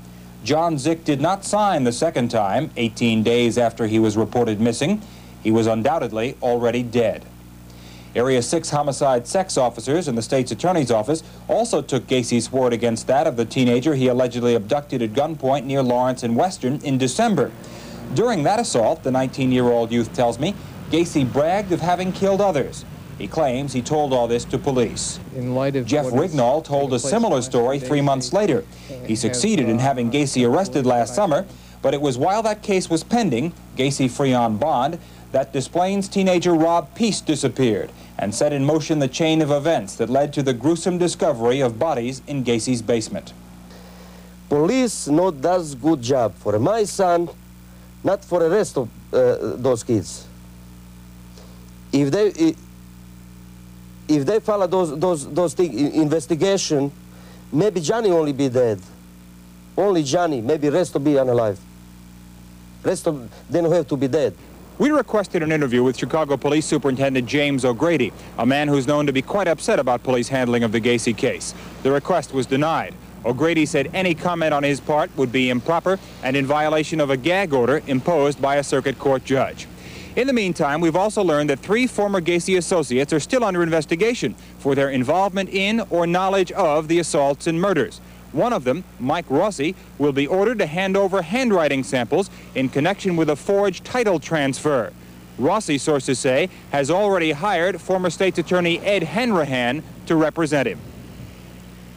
John 0.44 0.76
Szyc 0.76 1.04
did 1.04 1.20
not 1.20 1.44
sign 1.44 1.84
the 1.84 1.92
second 1.92 2.28
time, 2.28 2.70
18 2.76 3.22
days 3.22 3.56
after 3.56 3.86
he 3.86 3.98
was 3.98 4.16
reported 4.16 4.60
missing. 4.60 5.00
He 5.42 5.50
was 5.50 5.66
undoubtedly 5.66 6.36
already 6.42 6.82
dead. 6.82 7.24
Area 8.14 8.42
6 8.42 8.70
homicide 8.70 9.26
sex 9.26 9.56
officers 9.56 10.06
in 10.06 10.14
the 10.14 10.22
state's 10.22 10.52
attorney's 10.52 10.90
office 10.90 11.24
also 11.48 11.82
took 11.82 12.06
Gacy's 12.06 12.52
word 12.52 12.72
against 12.72 13.08
that 13.08 13.26
of 13.26 13.36
the 13.36 13.44
teenager 13.44 13.94
he 13.94 14.06
allegedly 14.06 14.54
abducted 14.54 15.02
at 15.02 15.14
gunpoint 15.14 15.64
near 15.64 15.82
Lawrence 15.82 16.22
and 16.22 16.36
Western 16.36 16.80
in 16.82 16.96
December. 16.96 17.50
During 18.12 18.42
that 18.42 18.60
assault, 18.60 19.02
the 19.02 19.10
19-year-old 19.10 19.90
youth 19.90 20.12
tells 20.12 20.38
me, 20.38 20.54
Gacy 20.90 21.30
bragged 21.30 21.72
of 21.72 21.80
having 21.80 22.12
killed 22.12 22.40
others. 22.40 22.84
He 23.18 23.28
claims 23.28 23.72
he 23.72 23.82
told 23.82 24.12
all 24.12 24.28
this 24.28 24.44
to 24.46 24.58
police. 24.58 25.20
In 25.34 25.54
light 25.54 25.76
of 25.76 25.86
Jeff 25.86 26.06
Rignall 26.06 26.64
told 26.64 26.92
a 26.92 26.98
similar 26.98 27.42
story 27.42 27.78
three 27.78 28.00
months 28.00 28.32
later. 28.32 28.64
He 29.06 29.14
succeeded 29.14 29.68
in 29.68 29.78
having 29.78 30.10
Gacy 30.10 30.48
arrested 30.48 30.84
last 30.84 31.14
summer, 31.14 31.46
but 31.80 31.94
it 31.94 32.00
was 32.00 32.18
while 32.18 32.42
that 32.42 32.62
case 32.62 32.90
was 32.90 33.04
pending, 33.04 33.52
Gacy 33.76 34.10
free 34.10 34.32
on 34.32 34.56
bond, 34.56 34.98
that 35.32 35.52
Des 35.52 35.68
Plaines 35.68 36.08
teenager 36.08 36.54
Rob 36.54 36.94
Piest 36.94 37.26
disappeared 37.26 37.90
and 38.18 38.34
set 38.34 38.52
in 38.52 38.64
motion 38.64 39.00
the 39.00 39.08
chain 39.08 39.42
of 39.42 39.50
events 39.50 39.96
that 39.96 40.08
led 40.08 40.32
to 40.32 40.42
the 40.42 40.54
gruesome 40.54 40.98
discovery 40.98 41.60
of 41.60 41.78
bodies 41.78 42.22
in 42.26 42.44
Gacy's 42.44 42.82
basement. 42.82 43.32
Police 44.48 45.08
not 45.08 45.40
does 45.40 45.74
good 45.74 46.02
job 46.02 46.34
for 46.36 46.58
my 46.58 46.84
son, 46.84 47.28
not 48.04 48.24
for 48.24 48.38
the 48.38 48.50
rest 48.50 48.76
of 48.76 48.88
uh, 49.12 49.56
those 49.56 49.82
kids. 49.82 50.26
If 51.90 52.10
they 52.10 52.54
if 54.06 54.26
they 54.26 54.40
follow 54.40 54.66
those 54.66 54.98
those 54.98 55.32
those 55.32 55.58
investigation, 55.58 56.92
maybe 57.50 57.80
Johnny 57.80 58.10
only 58.10 58.32
be 58.32 58.48
dead. 58.48 58.80
Only 59.76 60.04
Johnny, 60.04 60.40
maybe 60.40 60.68
rest 60.68 60.92
will 60.94 61.00
be 61.00 61.12
unalive. 61.12 61.58
Rest 62.84 63.08
of 63.08 63.28
them 63.50 63.64
have 63.72 63.88
to 63.88 63.96
be 63.96 64.06
dead. 64.06 64.36
We 64.76 64.90
requested 64.90 65.42
an 65.42 65.52
interview 65.52 65.82
with 65.82 65.96
Chicago 65.96 66.36
Police 66.36 66.66
Superintendent 66.66 67.28
James 67.28 67.64
O'Grady, 67.64 68.12
a 68.38 68.44
man 68.44 68.68
who's 68.68 68.86
known 68.86 69.06
to 69.06 69.12
be 69.12 69.22
quite 69.22 69.46
upset 69.48 69.78
about 69.78 70.02
police 70.02 70.28
handling 70.28 70.64
of 70.64 70.72
the 70.72 70.80
Gacy 70.80 71.16
case. 71.16 71.54
The 71.84 71.92
request 71.92 72.34
was 72.34 72.46
denied. 72.46 72.94
O'Grady 73.24 73.66
said 73.66 73.90
any 73.94 74.14
comment 74.14 74.52
on 74.52 74.62
his 74.62 74.80
part 74.80 75.10
would 75.16 75.32
be 75.32 75.50
improper 75.50 75.98
and 76.22 76.37
in 76.37 76.46
violation 76.46 77.00
of 77.00 77.10
a 77.10 77.16
gag 77.16 77.52
order 77.52 77.82
imposed 77.87 78.40
by 78.40 78.56
a 78.56 78.62
circuit 78.62 78.98
court 78.98 79.24
judge. 79.24 79.66
In 80.16 80.26
the 80.28 80.32
meantime, 80.32 80.80
we've 80.80 80.94
also 80.94 81.24
learned 81.24 81.50
that 81.50 81.58
three 81.58 81.87
former 81.88 82.20
Gacy 82.20 82.56
associates 82.56 83.12
are 83.12 83.18
still 83.18 83.42
under 83.42 83.62
investigation 83.62 84.34
for 84.58 84.74
their 84.74 84.90
involvement 84.90 85.48
in 85.48 85.80
or 85.90 86.06
knowledge 86.06 86.52
of 86.52 86.87
the 86.87 87.00
assaults 87.00 87.48
and 87.48 87.60
murders. 87.60 88.00
One 88.30 88.52
of 88.52 88.64
them, 88.64 88.84
Mike 89.00 89.26
Rossi, 89.28 89.74
will 89.98 90.12
be 90.12 90.26
ordered 90.26 90.58
to 90.58 90.66
hand 90.66 90.96
over 90.96 91.22
handwriting 91.22 91.82
samples 91.82 92.30
in 92.54 92.68
connection 92.68 93.16
with 93.16 93.30
a 93.30 93.37
forged 93.37 93.84
title 93.84 94.20
transfer. 94.20 94.92
Rossi, 95.38 95.78
sources 95.78 96.18
say, 96.18 96.48
has 96.70 96.90
already 96.90 97.32
hired 97.32 97.80
former 97.80 98.10
State's 98.10 98.38
Attorney 98.38 98.78
Ed 98.80 99.02
Hanrahan 99.02 99.82
to 100.06 100.14
represent 100.14 100.68
him. 100.68 100.80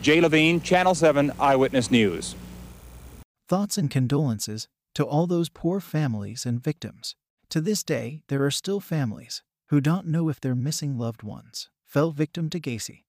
Jay 0.08 0.22
Levine, 0.22 0.62
Channel 0.62 0.96
7 0.96 1.34
Eyewitness 1.38 1.91
News. 1.91 2.34
Thoughts 3.50 3.78
and 3.78 3.91
condolences 3.91 4.70
to 4.96 5.04
all 5.04 5.28
those 5.28 5.50
poor 5.50 5.82
families 5.82 6.46
and 6.46 6.63
victims. 6.63 7.17
To 7.50 7.60
this 7.60 7.84
day, 7.84 8.22
there 8.30 8.41
are 8.46 8.50
still 8.50 8.80
families 8.80 9.43
who 9.67 9.82
don't 9.82 10.08
know 10.08 10.30
if 10.30 10.39
their 10.39 10.56
missing 10.56 10.98
loved 10.98 11.24
ones 11.24 11.70
fell 11.84 12.12
victim 12.12 12.50
to 12.52 12.58
Gacy. 12.58 13.04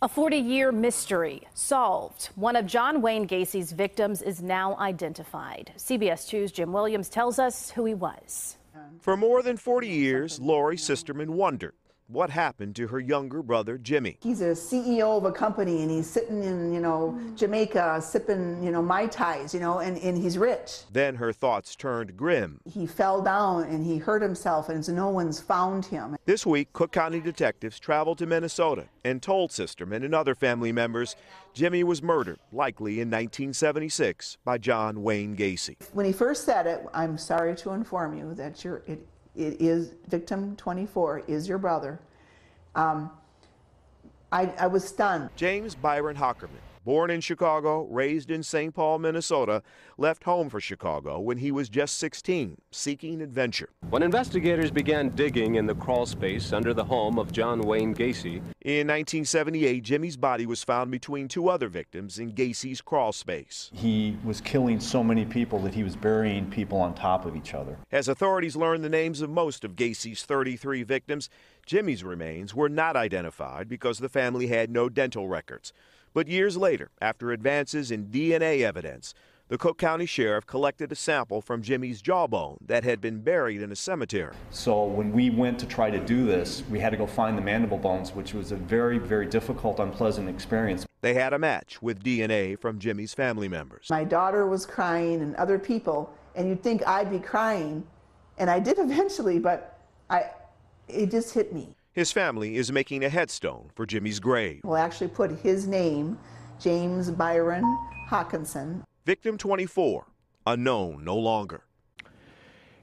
A 0.00 0.08
40 0.08 0.36
year 0.36 0.70
mystery 0.70 1.48
solved. 1.52 2.26
One 2.36 2.54
of 2.54 2.66
John 2.66 3.02
Wayne 3.02 3.26
Gacy's 3.26 3.72
victims 3.72 4.22
is 4.22 4.40
now 4.40 4.76
identified. 4.78 5.72
CBS 5.76 6.30
2's 6.30 6.52
Jim 6.52 6.72
Williams 6.72 7.08
tells 7.08 7.40
us 7.40 7.70
who 7.70 7.86
he 7.86 7.94
was. 7.94 8.56
For 9.00 9.16
more 9.16 9.42
than 9.42 9.56
40 9.56 9.88
years, 9.88 10.38
Lori 10.38 10.76
Sisterman 10.76 11.32
wondered 11.32 11.74
what 12.10 12.30
happened 12.30 12.74
to 12.76 12.88
her 12.88 12.98
younger 12.98 13.42
brother, 13.42 13.78
Jimmy. 13.78 14.16
He's 14.20 14.40
a 14.40 14.50
CEO 14.50 15.16
of 15.16 15.24
a 15.24 15.32
company 15.32 15.82
and 15.82 15.90
he's 15.90 16.08
sitting 16.08 16.42
in, 16.42 16.72
you 16.72 16.80
know, 16.80 17.18
Jamaica 17.36 18.02
sipping, 18.02 18.62
you 18.62 18.70
know, 18.70 18.82
Mai 18.82 19.06
Tais, 19.06 19.54
you 19.54 19.60
know, 19.60 19.78
and, 19.78 19.96
and 19.98 20.18
he's 20.18 20.36
rich. 20.36 20.82
Then 20.92 21.14
her 21.16 21.32
thoughts 21.32 21.76
turned 21.76 22.16
grim. 22.16 22.60
He 22.64 22.86
fell 22.86 23.22
down 23.22 23.64
and 23.64 23.84
he 23.84 23.98
hurt 23.98 24.22
himself 24.22 24.68
and 24.68 24.86
no 24.94 25.08
one's 25.08 25.40
found 25.40 25.86
him. 25.86 26.16
This 26.24 26.44
week, 26.44 26.72
Cook 26.72 26.92
County 26.92 27.20
detectives 27.20 27.78
traveled 27.78 28.18
to 28.18 28.26
Minnesota 28.26 28.86
and 29.04 29.22
told 29.22 29.52
Sisterman 29.52 30.02
and 30.02 30.14
other 30.14 30.34
family 30.34 30.72
members 30.72 31.16
Jimmy 31.52 31.82
was 31.82 32.02
murdered, 32.02 32.38
likely 32.52 32.94
in 32.94 33.08
1976, 33.08 34.38
by 34.44 34.58
John 34.58 35.02
Wayne 35.02 35.36
Gacy. 35.36 35.76
When 35.92 36.06
he 36.06 36.12
first 36.12 36.44
said 36.44 36.66
it, 36.66 36.84
I'm 36.94 37.18
sorry 37.18 37.56
to 37.56 37.70
inform 37.70 38.16
you 38.16 38.34
that 38.34 38.62
you're, 38.64 38.82
it, 38.86 39.04
it 39.36 39.60
is 39.60 39.94
victim 40.08 40.56
24 40.56 41.24
is 41.28 41.48
your 41.48 41.58
brother. 41.58 42.00
Um, 42.74 43.10
I, 44.32 44.46
I 44.58 44.66
was 44.66 44.84
stunned. 44.84 45.30
James 45.36 45.74
Byron 45.74 46.16
Haakenson, 46.16 46.48
born 46.84 47.10
in 47.10 47.20
Chicago, 47.20 47.86
raised 47.90 48.30
in 48.30 48.42
St. 48.42 48.74
Paul, 48.74 48.98
Minnesota, 48.98 49.62
left 49.98 50.24
home 50.24 50.48
for 50.48 50.60
Chicago 50.60 51.20
when 51.20 51.38
he 51.38 51.52
was 51.52 51.68
just 51.68 51.98
16, 51.98 52.60
seeking 52.70 53.20
adventure. 53.20 53.70
When 53.90 54.02
investigators 54.02 54.70
began 54.70 55.10
digging 55.10 55.56
in 55.56 55.66
the 55.66 55.74
crawl 55.74 56.06
space 56.06 56.52
under 56.52 56.72
the 56.72 56.84
home 56.84 57.18
of 57.18 57.32
John 57.32 57.60
Wayne 57.60 57.94
Gacy, 57.94 58.36
in 58.62 58.86
1978, 58.86 59.82
Jimmy's 59.82 60.16
body 60.16 60.46
was 60.46 60.64
found 60.64 60.90
between 60.90 61.28
two 61.28 61.48
other 61.48 61.68
victims 61.68 62.18
in 62.18 62.30
Gacy's 62.32 62.80
crawl 62.80 63.12
space. 63.12 63.70
He 63.72 64.16
was 64.24 64.40
killing 64.40 64.80
so 64.80 65.02
many 65.02 65.24
people 65.24 65.58
that 65.60 65.74
he 65.74 65.82
was 65.82 65.96
burying 65.96 66.50
people 66.50 66.80
on 66.80 66.94
top 66.94 67.24
of 67.24 67.36
each 67.36 67.54
other. 67.54 67.78
As 67.90 68.08
authorities 68.08 68.56
learned 68.56 68.84
the 68.84 68.88
names 68.88 69.20
of 69.20 69.30
most 69.30 69.64
of 69.64 69.76
Gacy's 69.76 70.22
33 70.24 70.82
victims, 70.82 71.30
Jimmy's 71.66 72.04
remains 72.04 72.54
were 72.54 72.68
not 72.68 72.96
identified 72.96 73.68
because 73.68 73.98
the 73.98 74.08
family 74.08 74.48
had 74.48 74.70
no 74.70 74.88
dental 74.88 75.28
records. 75.28 75.72
But 76.12 76.26
years 76.26 76.56
later, 76.56 76.90
after 77.00 77.30
advances 77.30 77.92
in 77.92 78.06
DNA 78.06 78.62
evidence, 78.62 79.14
the 79.46 79.58
Cook 79.58 79.78
County 79.78 80.06
Sheriff 80.06 80.44
collected 80.44 80.90
a 80.90 80.96
sample 80.96 81.40
from 81.40 81.62
Jimmy's 81.62 82.02
jawbone 82.02 82.58
that 82.66 82.82
had 82.82 83.00
been 83.00 83.20
buried 83.20 83.62
in 83.62 83.70
a 83.70 83.76
cemetery. 83.76 84.34
So 84.50 84.84
when 84.84 85.12
we 85.12 85.30
went 85.30 85.58
to 85.60 85.66
try 85.66 85.88
to 85.88 86.00
do 86.00 86.26
this, 86.26 86.64
we 86.68 86.80
had 86.80 86.90
to 86.90 86.96
go 86.96 87.06
find 87.06 87.38
the 87.38 87.42
mandible 87.42 87.78
bones, 87.78 88.12
which 88.12 88.34
was 88.34 88.50
a 88.50 88.56
very, 88.56 88.98
very 88.98 89.26
difficult, 89.26 89.78
unpleasant 89.78 90.28
experience. 90.28 90.84
They 91.00 91.14
had 91.14 91.32
a 91.32 91.38
match 91.38 91.80
with 91.80 92.02
DNA 92.02 92.58
from 92.58 92.80
Jimmy's 92.80 93.14
family 93.14 93.48
members. 93.48 93.86
My 93.88 94.04
daughter 94.04 94.46
was 94.48 94.66
crying 94.66 95.22
and 95.22 95.36
other 95.36 95.58
people, 95.60 96.12
and 96.34 96.48
you'd 96.48 96.62
think 96.62 96.86
I'd 96.88 97.10
be 97.10 97.20
crying, 97.20 97.86
and 98.38 98.50
I 98.50 98.58
did 98.58 98.78
eventually, 98.80 99.38
but 99.38 99.78
I, 100.08 100.24
it 100.88 101.12
just 101.12 101.34
hit 101.34 101.52
me. 101.52 101.76
His 101.92 102.12
family 102.12 102.54
is 102.54 102.70
making 102.70 103.04
a 103.04 103.08
headstone 103.08 103.70
for 103.74 103.84
Jimmy's 103.84 104.20
grave. 104.20 104.60
We'll 104.62 104.76
actually 104.76 105.08
put 105.08 105.32
his 105.40 105.66
name, 105.66 106.20
James 106.60 107.10
Byron 107.10 107.64
Haakenson. 108.08 108.84
Victim 109.04 109.36
24, 109.36 110.06
unknown 110.46 111.02
no 111.02 111.16
longer. 111.16 111.64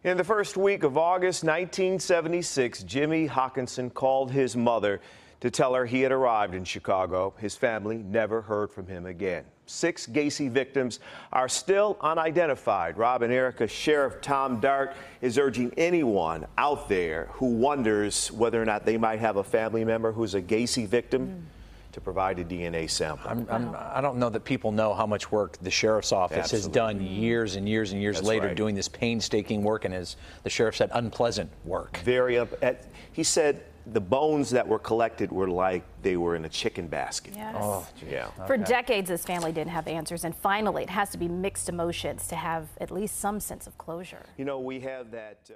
In 0.04 0.17
the 0.17 0.26
first 0.26 0.58
week 0.58 0.84
of 0.84 0.98
August 0.98 1.46
1976, 1.46 2.84
Jimmy 2.84 3.30
Haakenson 3.30 3.93
called 3.93 4.32
his 4.32 4.58
mother 4.58 5.00
to 5.39 5.50
tell 5.50 5.74
her 5.74 5.86
he 5.86 6.02
had 6.02 6.12
arrived 6.12 6.54
in 6.54 6.65
Chicago. 6.65 7.34
His 7.38 7.56
family 7.56 8.00
never 8.00 8.41
heard 8.41 8.72
from 8.72 8.88
him 8.88 9.06
again. 9.06 9.46
Six 9.67 10.08
Gacy 10.08 10.49
victims 10.49 10.99
are 11.32 11.49
still 11.49 11.97
unidentified. 12.01 12.97
Rob 12.97 13.21
and 13.21 13.34
Erica 13.34 13.67
Sheriff 13.67 14.21
Tom 14.21 14.60
Dart 14.60 14.95
is 15.21 15.38
urging 15.38 15.73
anyone 15.77 16.47
out 16.58 16.88
there 16.88 17.27
who 17.34 17.47
wonders 17.47 18.32
whether 18.32 18.62
or 18.62 18.65
not 18.65 18.86
they 18.86 18.97
might 18.97 19.19
have 19.19 19.36
a 19.36 19.43
family 19.43 19.84
member 19.84 20.12
who's 20.12 20.36
a 20.36 20.41
Gacy 20.41 20.88
victim. 20.88 21.27
Mm 21.27 21.58
to 21.97 22.01
provide 22.01 22.38
a 22.38 22.45
DNA 22.45 22.88
sample. 22.88 23.27
I'm, 23.27 23.47
I'm, 23.49 23.75
I 23.75 23.95
do 23.95 24.03
not 24.03 24.17
know 24.17 24.30
that 24.30 24.43
people 24.43 24.71
know 24.71 24.93
how 24.93 25.08
much 25.08 25.32
work 25.32 25.58
the 25.63 25.71
sheriff's 25.71 26.12
office 26.12 26.38
Absolutely. 26.38 26.67
has 26.67 26.73
done 26.75 27.01
years 27.01 27.56
and 27.56 27.67
years 27.67 27.91
and 27.91 27.99
years 27.99 28.17
That's 28.17 28.27
later, 28.27 28.47
right. 28.49 28.56
doing 28.56 28.75
this 28.75 28.88
painstaking 28.88 29.63
work 29.63 29.84
and, 29.84 29.95
as 29.95 30.15
the 30.43 30.49
sheriff 30.51 30.75
said, 30.75 30.91
unpleasant 30.93 31.49
work. 31.65 31.97
Very. 32.03 32.38
Up, 32.38 32.49
at, 32.62 32.86
he 33.13 33.23
said 33.23 33.63
the 33.93 34.02
bones 34.02 34.50
that 34.52 34.67
were 34.67 34.80
collected 34.80 35.32
were 35.32 35.50
like 35.50 35.84
they 36.02 36.17
were 36.17 36.36
in 36.36 36.45
a 36.45 36.50
chicken 36.50 36.88
basket. 36.88 37.34
Yes. 37.36 37.56
Oh, 37.58 37.88
yeah. 38.10 38.30
For 38.45 38.56
okay. 38.56 38.63
decades, 38.63 39.10
this 39.10 39.26
family 39.26 39.52
didn't 39.52 39.71
have 39.71 39.88
answers, 39.88 40.23
and 40.23 40.36
finally, 40.36 40.84
it 40.84 40.89
has 40.89 41.10
to 41.12 41.17
be 41.17 41.28
mixed 41.28 41.69
emotions 41.69 42.28
to 42.28 42.36
have 42.36 42.67
at 42.80 42.91
least 42.91 43.19
some 43.19 43.39
sense 43.39 43.67
of 43.67 43.78
closure. 43.78 44.26
You 44.38 44.45
know, 44.45 44.60
we 44.60 44.80
have 44.82 45.12
that. 45.12 45.39
Uh 45.50 45.54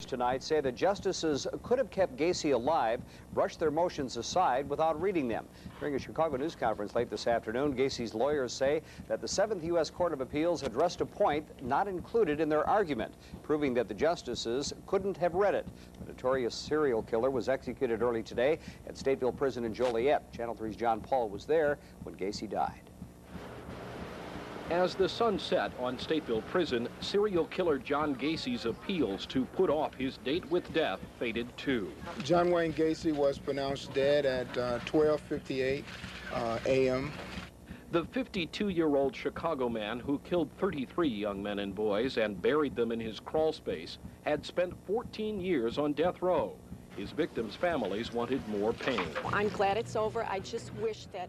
Tonight 0.00 0.42
say 0.42 0.60
the 0.60 0.72
justices 0.72 1.46
could 1.62 1.78
have 1.78 1.90
kept 1.90 2.16
Gacy 2.16 2.52
alive, 2.52 3.00
brushed 3.32 3.58
their 3.58 3.70
motions 3.70 4.16
aside 4.16 4.68
without 4.68 5.00
reading 5.00 5.28
them. 5.28 5.46
During 5.78 5.94
a 5.94 5.98
Chicago 5.98 6.36
news 6.36 6.54
conference 6.54 6.94
late 6.94 7.10
this 7.10 7.26
afternoon, 7.26 7.74
Gacy's 7.74 8.12
lawyers 8.12 8.52
say 8.52 8.82
that 9.08 9.20
the 9.20 9.28
Seventh 9.28 9.64
U.S. 9.64 9.90
Court 9.90 10.12
of 10.12 10.20
Appeals 10.20 10.62
addressed 10.62 11.00
a 11.00 11.06
point 11.06 11.46
not 11.62 11.88
included 11.88 12.40
in 12.40 12.48
their 12.48 12.68
argument, 12.68 13.14
proving 13.42 13.72
that 13.74 13.88
the 13.88 13.94
justices 13.94 14.72
couldn't 14.86 15.16
have 15.16 15.34
read 15.34 15.54
it. 15.54 15.66
The 16.00 16.12
notorious 16.12 16.54
serial 16.54 17.02
killer 17.02 17.30
was 17.30 17.48
executed 17.48 18.02
early 18.02 18.22
today 18.22 18.58
at 18.86 18.96
Stateville 18.96 19.36
Prison 19.36 19.64
in 19.64 19.72
Joliet. 19.72 20.32
Channel 20.32 20.54
3's 20.54 20.76
John 20.76 21.00
Paul 21.00 21.28
was 21.28 21.44
there 21.44 21.78
when 22.02 22.14
Gacy 22.14 22.48
died. 22.48 22.83
As 24.70 24.94
the 24.94 25.08
sun 25.08 25.38
set 25.38 25.72
on 25.78 25.98
Stateville 25.98 26.44
Prison, 26.46 26.88
serial 27.00 27.44
killer 27.46 27.78
John 27.78 28.14
Gacy's 28.14 28.64
appeals 28.64 29.26
to 29.26 29.44
put 29.44 29.68
off 29.68 29.94
his 29.94 30.16
date 30.18 30.50
with 30.50 30.72
death 30.72 31.00
faded 31.18 31.54
too. 31.58 31.92
John 32.22 32.50
Wayne 32.50 32.72
Gacy 32.72 33.14
was 33.14 33.38
pronounced 33.38 33.92
dead 33.92 34.24
at 34.24 34.46
uh, 34.56 34.78
12:58 34.86 35.84
uh, 36.32 36.58
a.m. 36.64 37.12
The 37.92 38.04
52-year-old 38.04 39.14
Chicago 39.14 39.68
man 39.68 40.00
who 40.00 40.18
killed 40.20 40.50
33 40.58 41.08
young 41.08 41.42
men 41.42 41.58
and 41.58 41.74
boys 41.74 42.16
and 42.16 42.40
buried 42.40 42.74
them 42.74 42.90
in 42.90 42.98
his 42.98 43.20
crawl 43.20 43.52
space 43.52 43.98
had 44.22 44.44
spent 44.44 44.74
14 44.86 45.40
years 45.40 45.78
on 45.78 45.92
death 45.92 46.22
row. 46.22 46.56
His 46.96 47.10
victims' 47.10 47.54
families 47.54 48.12
wanted 48.12 48.46
more 48.48 48.72
pain. 48.72 49.06
I'm 49.26 49.48
glad 49.50 49.76
it's 49.76 49.94
over. 49.94 50.24
I 50.24 50.40
just 50.40 50.74
wish 50.76 51.06
that 51.12 51.28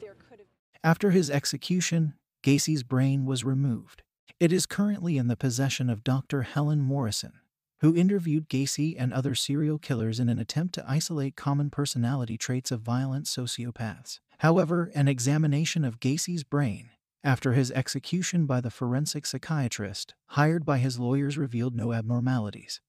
there 0.00 0.14
could 0.30 0.38
have. 0.38 0.46
After 0.84 1.10
his 1.10 1.28
execution, 1.28 2.14
Gacy's 2.48 2.82
brain 2.82 3.26
was 3.26 3.44
removed. 3.44 4.02
It 4.40 4.54
is 4.54 4.64
currently 4.64 5.18
in 5.18 5.26
the 5.26 5.36
possession 5.36 5.90
of 5.90 6.02
Dr. 6.02 6.44
Helen 6.44 6.80
Morrison, 6.80 7.34
who 7.80 7.94
interviewed 7.94 8.48
Gacy 8.48 8.96
and 8.98 9.12
other 9.12 9.34
serial 9.34 9.78
killers 9.78 10.18
in 10.18 10.30
an 10.30 10.38
attempt 10.38 10.72
to 10.76 10.84
isolate 10.88 11.36
common 11.36 11.68
personality 11.68 12.38
traits 12.38 12.70
of 12.70 12.80
violent 12.80 13.26
sociopaths. 13.26 14.20
However, 14.38 14.90
an 14.94 15.08
examination 15.08 15.84
of 15.84 16.00
Gacy's 16.00 16.42
brain 16.42 16.88
after 17.22 17.52
his 17.52 17.70
execution 17.72 18.46
by 18.46 18.62
the 18.62 18.70
forensic 18.70 19.26
psychiatrist 19.26 20.14
hired 20.28 20.64
by 20.64 20.78
his 20.78 20.98
lawyers 20.98 21.36
revealed 21.36 21.74
no 21.74 21.92
abnormalities. 21.92 22.80